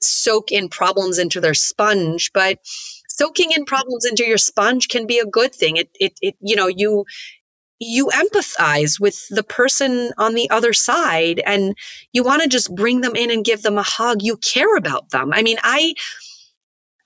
soak 0.00 0.50
in 0.50 0.68
problems 0.68 1.18
into 1.18 1.40
their 1.40 1.54
sponge, 1.54 2.30
but 2.32 2.58
soaking 3.08 3.52
in 3.52 3.64
problems 3.64 4.04
into 4.04 4.24
your 4.24 4.38
sponge 4.38 4.88
can 4.88 5.06
be 5.06 5.18
a 5.18 5.26
good 5.26 5.54
thing. 5.54 5.76
It, 5.76 5.90
it, 6.00 6.12
it, 6.20 6.36
you 6.40 6.56
know, 6.56 6.66
you, 6.66 7.04
you 7.84 8.08
empathize 8.08 9.00
with 9.00 9.26
the 9.30 9.42
person 9.42 10.12
on 10.18 10.34
the 10.34 10.48
other 10.50 10.72
side 10.72 11.40
and 11.46 11.76
you 12.12 12.22
want 12.22 12.42
to 12.42 12.48
just 12.48 12.74
bring 12.74 13.00
them 13.00 13.14
in 13.14 13.30
and 13.30 13.44
give 13.44 13.62
them 13.62 13.78
a 13.78 13.82
hug. 13.82 14.22
You 14.22 14.36
care 14.38 14.76
about 14.76 15.10
them. 15.10 15.32
I 15.32 15.42
mean, 15.42 15.58
I, 15.62 15.94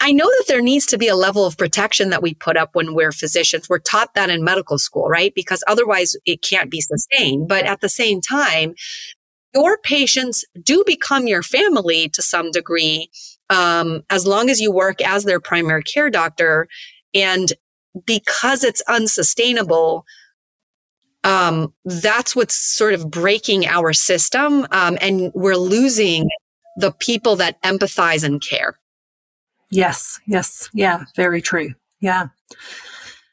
I 0.01 0.13
know 0.13 0.27
that 0.27 0.45
there 0.47 0.63
needs 0.63 0.87
to 0.87 0.99
be 0.99 1.09
a 1.09 1.17
level 1.17 1.45
of 1.45 1.59
protection 1.59 2.11
that 2.11 2.23
we 2.23 2.35
put 2.35 2.57
up 2.57 2.71
when 2.75 2.95
we're 2.95 3.13
physicians. 3.13 3.69
We're 3.69 3.79
taught 3.79 4.15
that 4.15 4.31
in 4.31 4.45
medical 4.45 4.79
school, 4.79 5.09
right? 5.09 5.35
Because 5.35 5.65
otherwise 5.67 6.17
it 6.25 6.43
can't 6.43 6.71
be 6.71 6.81
sustained. 6.81 7.49
But 7.49 7.65
at 7.65 7.81
the 7.81 7.89
same 7.89 8.21
time, 8.21 8.75
your 9.55 9.79
patients 9.79 10.45
do 10.63 10.85
become 10.87 11.27
your 11.27 11.43
family 11.43 12.09
to 12.11 12.23
some 12.23 12.51
degree, 12.51 13.11
um, 13.51 14.03
as 14.11 14.27
long 14.27 14.51
as 14.51 14.61
you 14.61 14.71
work 14.71 15.01
as 15.01 15.25
their 15.25 15.41
primary 15.41 15.83
care 15.83 16.11
doctor. 16.11 16.69
And 17.15 17.53
because 18.07 18.63
it's 18.63 18.83
unsustainable, 18.83 20.05
um, 21.29 21.75
that's 21.85 22.35
what's 22.35 22.55
sort 22.55 22.95
of 22.95 23.11
breaking 23.11 23.67
our 23.67 23.93
system. 23.93 24.67
Um, 24.71 24.97
and 25.01 25.31
we're 25.35 25.57
losing 25.57 26.29
the 26.79 26.91
people 26.93 27.37
that 27.37 27.61
empathize 27.63 28.25
and 28.25 28.41
care. 28.41 28.79
Yes, 29.71 30.19
yes, 30.27 30.71
yeah, 30.73 31.05
very 31.17 31.43
true. 31.43 31.75
Yeah. 32.01 32.29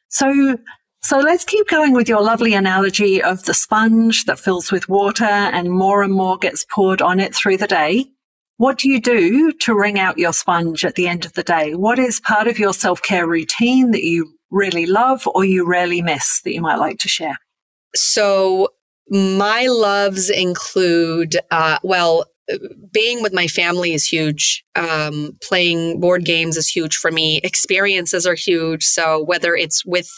So, 0.10 0.58
so 1.02 1.20
let's 1.20 1.46
keep 1.46 1.70
going 1.70 1.94
with 1.94 2.10
your 2.10 2.22
lovely 2.22 2.54
analogy 2.54 3.24
of 3.24 3.46
the 3.46 3.54
sponge 3.54 4.26
that 4.26 4.40
fills 4.40 4.74
with 4.74 4.90
water 4.90 5.24
and 5.24 5.72
more 5.72 6.04
and 6.04 6.12
more 6.12 6.38
gets 6.38 6.66
poured 6.66 7.02
on 7.02 7.22
it 7.22 7.34
through 7.34 7.58
the 7.58 7.68
day. 7.68 8.06
What 8.58 8.78
do 8.78 8.90
you 8.90 9.00
do 9.00 9.54
to 9.54 9.74
wring 9.74 10.00
out 10.00 10.18
your 10.18 10.34
sponge 10.34 10.84
at 10.84 10.96
the 10.96 11.08
end 11.08 11.26
of 11.26 11.34
the 11.34 11.44
day? 11.44 11.76
What 11.76 12.00
is 12.00 12.20
part 12.20 12.48
of 12.48 12.60
your 12.60 12.74
self 12.74 13.02
care 13.02 13.28
routine 13.28 13.92
that 13.92 14.04
you 14.04 14.34
really 14.52 14.86
love 14.86 15.26
or 15.34 15.46
you 15.46 15.66
rarely 15.66 16.02
miss 16.02 16.42
that 16.42 16.54
you 16.54 16.62
might 16.62 16.78
like 16.78 17.00
to 17.00 17.08
share? 17.08 17.38
So 17.96 18.70
my 19.10 19.68
loves 19.68 20.30
include, 20.30 21.38
uh, 21.52 21.80
well, 21.84 22.26
being 22.92 23.24
with 23.24 23.34
my 23.34 23.48
family 23.48 23.94
is 23.94 24.06
huge. 24.06 24.64
Um, 24.76 25.38
playing 25.42 26.00
board 26.00 26.26
games 26.26 26.58
is 26.58 26.68
huge 26.68 26.96
for 26.98 27.12
me. 27.12 27.38
Experiences 27.44 28.28
are 28.28 28.36
huge. 28.36 28.84
So 28.84 29.24
whether 29.24 29.56
it's 29.56 29.86
with 29.86 30.10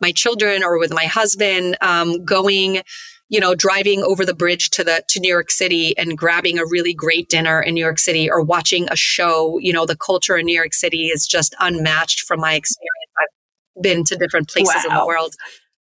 my 0.00 0.12
children 0.12 0.62
or 0.62 0.78
with 0.78 0.92
my 0.92 1.04
husband, 1.04 1.76
um, 1.80 2.24
going 2.24 2.82
you 3.30 3.40
know, 3.40 3.54
driving 3.54 4.02
over 4.02 4.24
the 4.24 4.34
bridge 4.34 4.70
to 4.70 4.84
the 4.84 5.02
to 5.08 5.18
New 5.18 5.28
York 5.28 5.50
City 5.50 5.96
and 5.96 6.16
grabbing 6.16 6.58
a 6.58 6.66
really 6.66 6.94
great 6.94 7.28
dinner 7.28 7.60
in 7.60 7.74
New 7.74 7.80
York 7.82 7.98
City 7.98 8.30
or 8.30 8.42
watching 8.42 8.86
a 8.90 8.96
show, 8.96 9.58
you 9.58 9.72
know, 9.72 9.86
the 9.86 9.96
culture 9.96 10.36
in 10.36 10.46
New 10.46 10.54
York 10.54 10.74
City 10.74 11.06
is 11.06 11.26
just 11.26 11.54
unmatched 11.58 12.20
from 12.20 12.40
my 12.40 12.54
experience. 12.54 13.10
I've 13.18 13.82
been 13.82 14.04
to 14.04 14.16
different 14.16 14.48
places 14.48 14.84
wow. 14.86 14.90
in 14.90 14.98
the 14.98 15.06
world. 15.06 15.34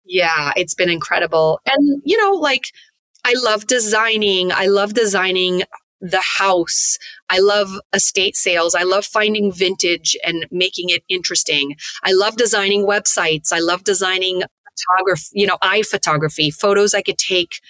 Yeah, 0.06 0.52
it's 0.56 0.74
been 0.74 0.90
incredible. 0.90 1.60
And 1.66 2.02
you 2.04 2.20
know, 2.22 2.32
like 2.32 2.64
I 3.24 3.34
love 3.42 3.66
designing. 3.66 4.52
I 4.52 4.66
love 4.66 4.94
designing 4.94 5.62
the 6.00 6.22
house. 6.38 6.98
I 7.28 7.40
love 7.40 7.70
estate 7.92 8.36
sales. 8.36 8.74
I 8.74 8.82
love 8.82 9.04
finding 9.04 9.50
vintage 9.50 10.16
and 10.24 10.46
making 10.50 10.90
it 10.90 11.02
interesting. 11.08 11.74
I 12.04 12.12
love 12.12 12.36
designing 12.36 12.86
websites. 12.86 13.52
I 13.52 13.58
love 13.58 13.82
designing 13.84 14.42
photography, 14.78 15.28
you 15.32 15.46
know, 15.46 15.58
eye 15.62 15.82
photography, 15.82 16.50
photos 16.50 16.94
I 16.94 17.02
could 17.02 17.18
take 17.18 17.60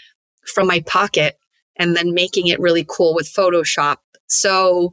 from 0.55 0.67
my 0.67 0.81
pocket 0.81 1.39
and 1.77 1.97
then 1.97 2.15
making 2.15 2.49
it 2.49 2.61
really 2.61 2.85
cool 2.89 3.15
with 3.15 3.33
Photoshop. 3.33 3.97
So 4.27 4.93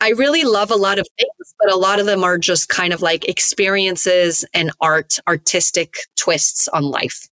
I 0.00 0.10
really 0.10 0.44
love 0.44 0.70
a 0.70 0.76
lot 0.76 0.98
of 0.98 1.06
things, 1.18 1.54
but 1.60 1.72
a 1.72 1.76
lot 1.76 1.98
of 1.98 2.06
them 2.06 2.22
are 2.22 2.38
just 2.38 2.68
kind 2.68 2.92
of 2.92 3.02
like 3.02 3.28
experiences 3.28 4.44
and 4.54 4.70
art, 4.80 5.18
artistic 5.26 5.94
twists 6.16 6.68
on 6.68 6.84
life. 6.84 7.28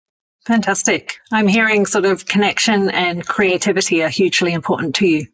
Fantastic. 0.47 1.19
I'm 1.33 1.49
hearing 1.49 1.87
sort 1.87 2.05
of 2.05 2.27
connection 2.27 2.91
and 2.91 3.27
creativity 3.27 4.03
are 4.03 4.09
hugely 4.09 4.53
important 4.53 4.95
to 4.97 5.07
you. 5.07 5.27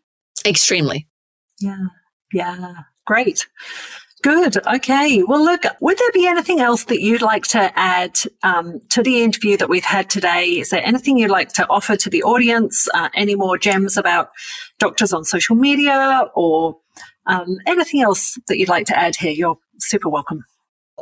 Extremely. 0.47 1.07
Yeah. 1.61 1.87
Yeah. 2.33 2.75
Great. 3.07 3.47
Good. 4.23 4.59
Okay. 4.67 5.23
Well, 5.23 5.43
look, 5.43 5.63
would 5.81 5.99
there 5.99 6.13
be 6.13 6.27
anything 6.27 6.61
else 6.61 6.85
that 6.85 7.01
you'd 7.01 7.23
like 7.23 7.45
to 7.49 7.77
add 7.79 8.19
um, 8.43 8.81
to 8.91 9.03
the 9.03 9.23
interview 9.23 9.57
that 9.57 9.71
we've 9.71 9.85
had 9.85 10.11
today? 10.11 10.45
Is 10.45 10.69
there 10.71 10.85
anything 10.87 11.17
you'd 11.17 11.31
like 11.31 11.53
to 11.55 11.67
offer 11.71 11.97
to 11.97 12.11
the 12.11 12.23
audience? 12.23 12.87
Uh, 12.93 13.09
any 13.15 13.35
more 13.35 13.57
gems 13.57 13.97
about 13.97 14.31
doctors 14.79 15.13
on 15.13 15.25
social 15.25 15.57
media 15.57 16.29
or 16.35 16.77
um, 17.27 17.59
anything 17.67 18.03
else 18.03 18.39
that 18.49 18.59
you'd 18.59 18.69
like 18.69 18.87
to 18.87 18.99
add 18.99 19.17
here? 19.17 19.33
You're 19.33 19.59
super 19.79 20.09
welcome. 20.09 20.45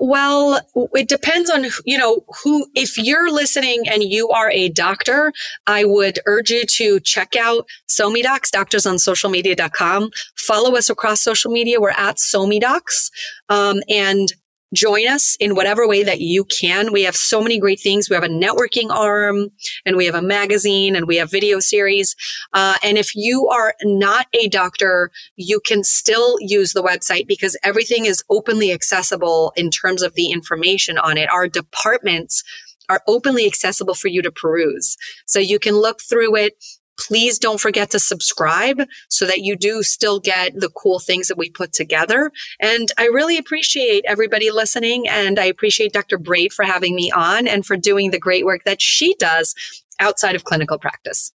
Well, 0.00 0.60
it 0.94 1.08
depends 1.08 1.50
on, 1.50 1.66
you 1.84 1.98
know, 1.98 2.24
who, 2.42 2.66
if 2.74 2.96
you're 2.96 3.32
listening 3.32 3.82
and 3.88 4.02
you 4.02 4.28
are 4.28 4.50
a 4.50 4.68
doctor, 4.68 5.32
I 5.66 5.84
would 5.84 6.20
urge 6.26 6.50
you 6.50 6.64
to 6.64 7.00
check 7.00 7.34
out 7.36 7.66
SoMeDocs, 7.88 8.50
doctorssocialmedia.com. 8.50 10.10
Follow 10.36 10.76
us 10.76 10.88
across 10.88 11.20
social 11.20 11.50
media. 11.50 11.80
We're 11.80 11.90
at 11.90 12.16
SoMeDocs. 12.16 13.10
Um, 13.48 13.80
and 13.88 14.32
join 14.74 15.08
us 15.08 15.36
in 15.40 15.54
whatever 15.54 15.86
way 15.86 16.02
that 16.02 16.20
you 16.20 16.44
can. 16.44 16.92
We 16.92 17.02
have 17.02 17.16
so 17.16 17.40
many 17.40 17.58
great 17.58 17.80
things. 17.80 18.08
We 18.08 18.14
have 18.14 18.24
a 18.24 18.28
networking 18.28 18.90
arm 18.90 19.48
and 19.86 19.96
we 19.96 20.06
have 20.06 20.14
a 20.14 20.22
magazine 20.22 20.94
and 20.94 21.06
we 21.06 21.16
have 21.16 21.30
video 21.30 21.60
series. 21.60 22.14
Uh, 22.52 22.74
and 22.82 22.98
if 22.98 23.14
you 23.14 23.48
are 23.48 23.74
not 23.82 24.26
a 24.34 24.48
doctor, 24.48 25.10
you 25.36 25.60
can 25.64 25.84
still 25.84 26.36
use 26.40 26.72
the 26.72 26.82
website 26.82 27.26
because 27.26 27.56
everything 27.62 28.04
is 28.04 28.22
openly 28.30 28.72
accessible 28.72 29.52
in 29.56 29.70
terms 29.70 30.02
of 30.02 30.14
the 30.14 30.30
information 30.30 30.98
on 30.98 31.16
it. 31.16 31.30
Our 31.30 31.48
departments 31.48 32.42
are 32.88 33.02
openly 33.06 33.46
accessible 33.46 33.94
for 33.94 34.08
you 34.08 34.22
to 34.22 34.32
peruse. 34.32 34.96
So 35.26 35.38
you 35.38 35.58
can 35.58 35.74
look 35.74 36.00
through 36.00 36.36
it. 36.36 36.54
Please 36.98 37.38
don't 37.38 37.60
forget 37.60 37.90
to 37.90 37.98
subscribe 37.98 38.82
so 39.08 39.26
that 39.26 39.40
you 39.40 39.56
do 39.56 39.82
still 39.82 40.20
get 40.20 40.52
the 40.58 40.70
cool 40.70 40.98
things 40.98 41.28
that 41.28 41.38
we 41.38 41.50
put 41.50 41.72
together. 41.72 42.30
And 42.60 42.88
I 42.98 43.06
really 43.06 43.38
appreciate 43.38 44.04
everybody 44.06 44.50
listening. 44.50 45.08
And 45.08 45.38
I 45.38 45.44
appreciate 45.44 45.92
Dr. 45.92 46.18
Braid 46.18 46.52
for 46.52 46.64
having 46.64 46.94
me 46.94 47.10
on 47.10 47.46
and 47.46 47.64
for 47.64 47.76
doing 47.76 48.10
the 48.10 48.18
great 48.18 48.44
work 48.44 48.64
that 48.64 48.82
she 48.82 49.14
does 49.14 49.54
outside 50.00 50.34
of 50.34 50.44
clinical 50.44 50.78
practice. 50.78 51.32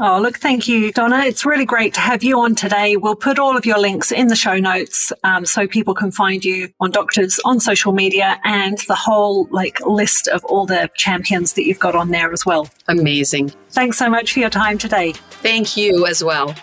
Oh, 0.00 0.20
look, 0.20 0.38
thank 0.38 0.68
you, 0.68 0.92
Dana. 0.92 1.20
It's 1.24 1.44
really 1.44 1.64
great 1.64 1.94
to 1.94 2.00
have 2.00 2.22
you 2.22 2.40
on 2.40 2.54
today. 2.54 2.96
We'll 2.96 3.16
put 3.16 3.38
all 3.38 3.56
of 3.56 3.66
your 3.66 3.78
links 3.78 4.10
in 4.10 4.28
the 4.28 4.36
show 4.36 4.56
notes 4.56 5.12
um, 5.24 5.44
so 5.44 5.66
people 5.66 5.94
can 5.94 6.10
find 6.10 6.44
you 6.44 6.68
on 6.80 6.90
doctors 6.90 7.38
on 7.44 7.60
social 7.60 7.92
media 7.92 8.40
and 8.44 8.78
the 8.88 8.94
whole 8.94 9.46
like 9.50 9.80
list 9.86 10.28
of 10.28 10.44
all 10.46 10.66
the 10.66 10.90
champions 10.96 11.52
that 11.54 11.66
you've 11.66 11.78
got 11.80 11.94
on 11.94 12.10
there 12.10 12.32
as 12.32 12.46
well. 12.46 12.68
Amazing. 12.88 13.50
Thanks 13.70 13.98
so 13.98 14.08
much 14.08 14.32
for 14.32 14.40
your 14.40 14.50
time 14.50 14.78
today. 14.78 15.12
Thank 15.12 15.76
you 15.76 16.06
as 16.06 16.22
well. 16.22 16.54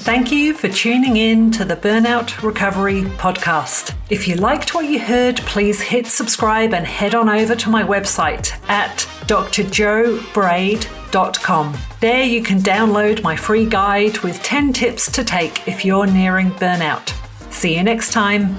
Thank 0.00 0.30
you 0.30 0.54
for 0.54 0.68
tuning 0.68 1.16
in 1.16 1.50
to 1.52 1.64
the 1.64 1.74
Burnout 1.74 2.42
Recovery 2.42 3.02
Podcast. 3.16 3.94
If 4.08 4.28
you 4.28 4.36
liked 4.36 4.72
what 4.72 4.88
you 4.88 5.00
heard, 5.00 5.38
please 5.38 5.80
hit 5.80 6.06
subscribe 6.06 6.74
and 6.74 6.86
head 6.86 7.14
on 7.14 7.28
over 7.28 7.56
to 7.56 7.70
my 7.70 7.82
website 7.82 8.52
at 8.68 9.08
drjobraid.com. 9.26 11.76
There 12.00 12.24
you 12.24 12.42
can 12.42 12.60
download 12.60 13.22
my 13.22 13.36
free 13.36 13.66
guide 13.66 14.18
with 14.18 14.42
10 14.42 14.72
tips 14.72 15.10
to 15.12 15.24
take 15.24 15.66
if 15.66 15.84
you're 15.84 16.06
nearing 16.06 16.52
burnout. 16.52 17.12
See 17.52 17.76
you 17.76 17.82
next 17.82 18.12
time. 18.12 18.56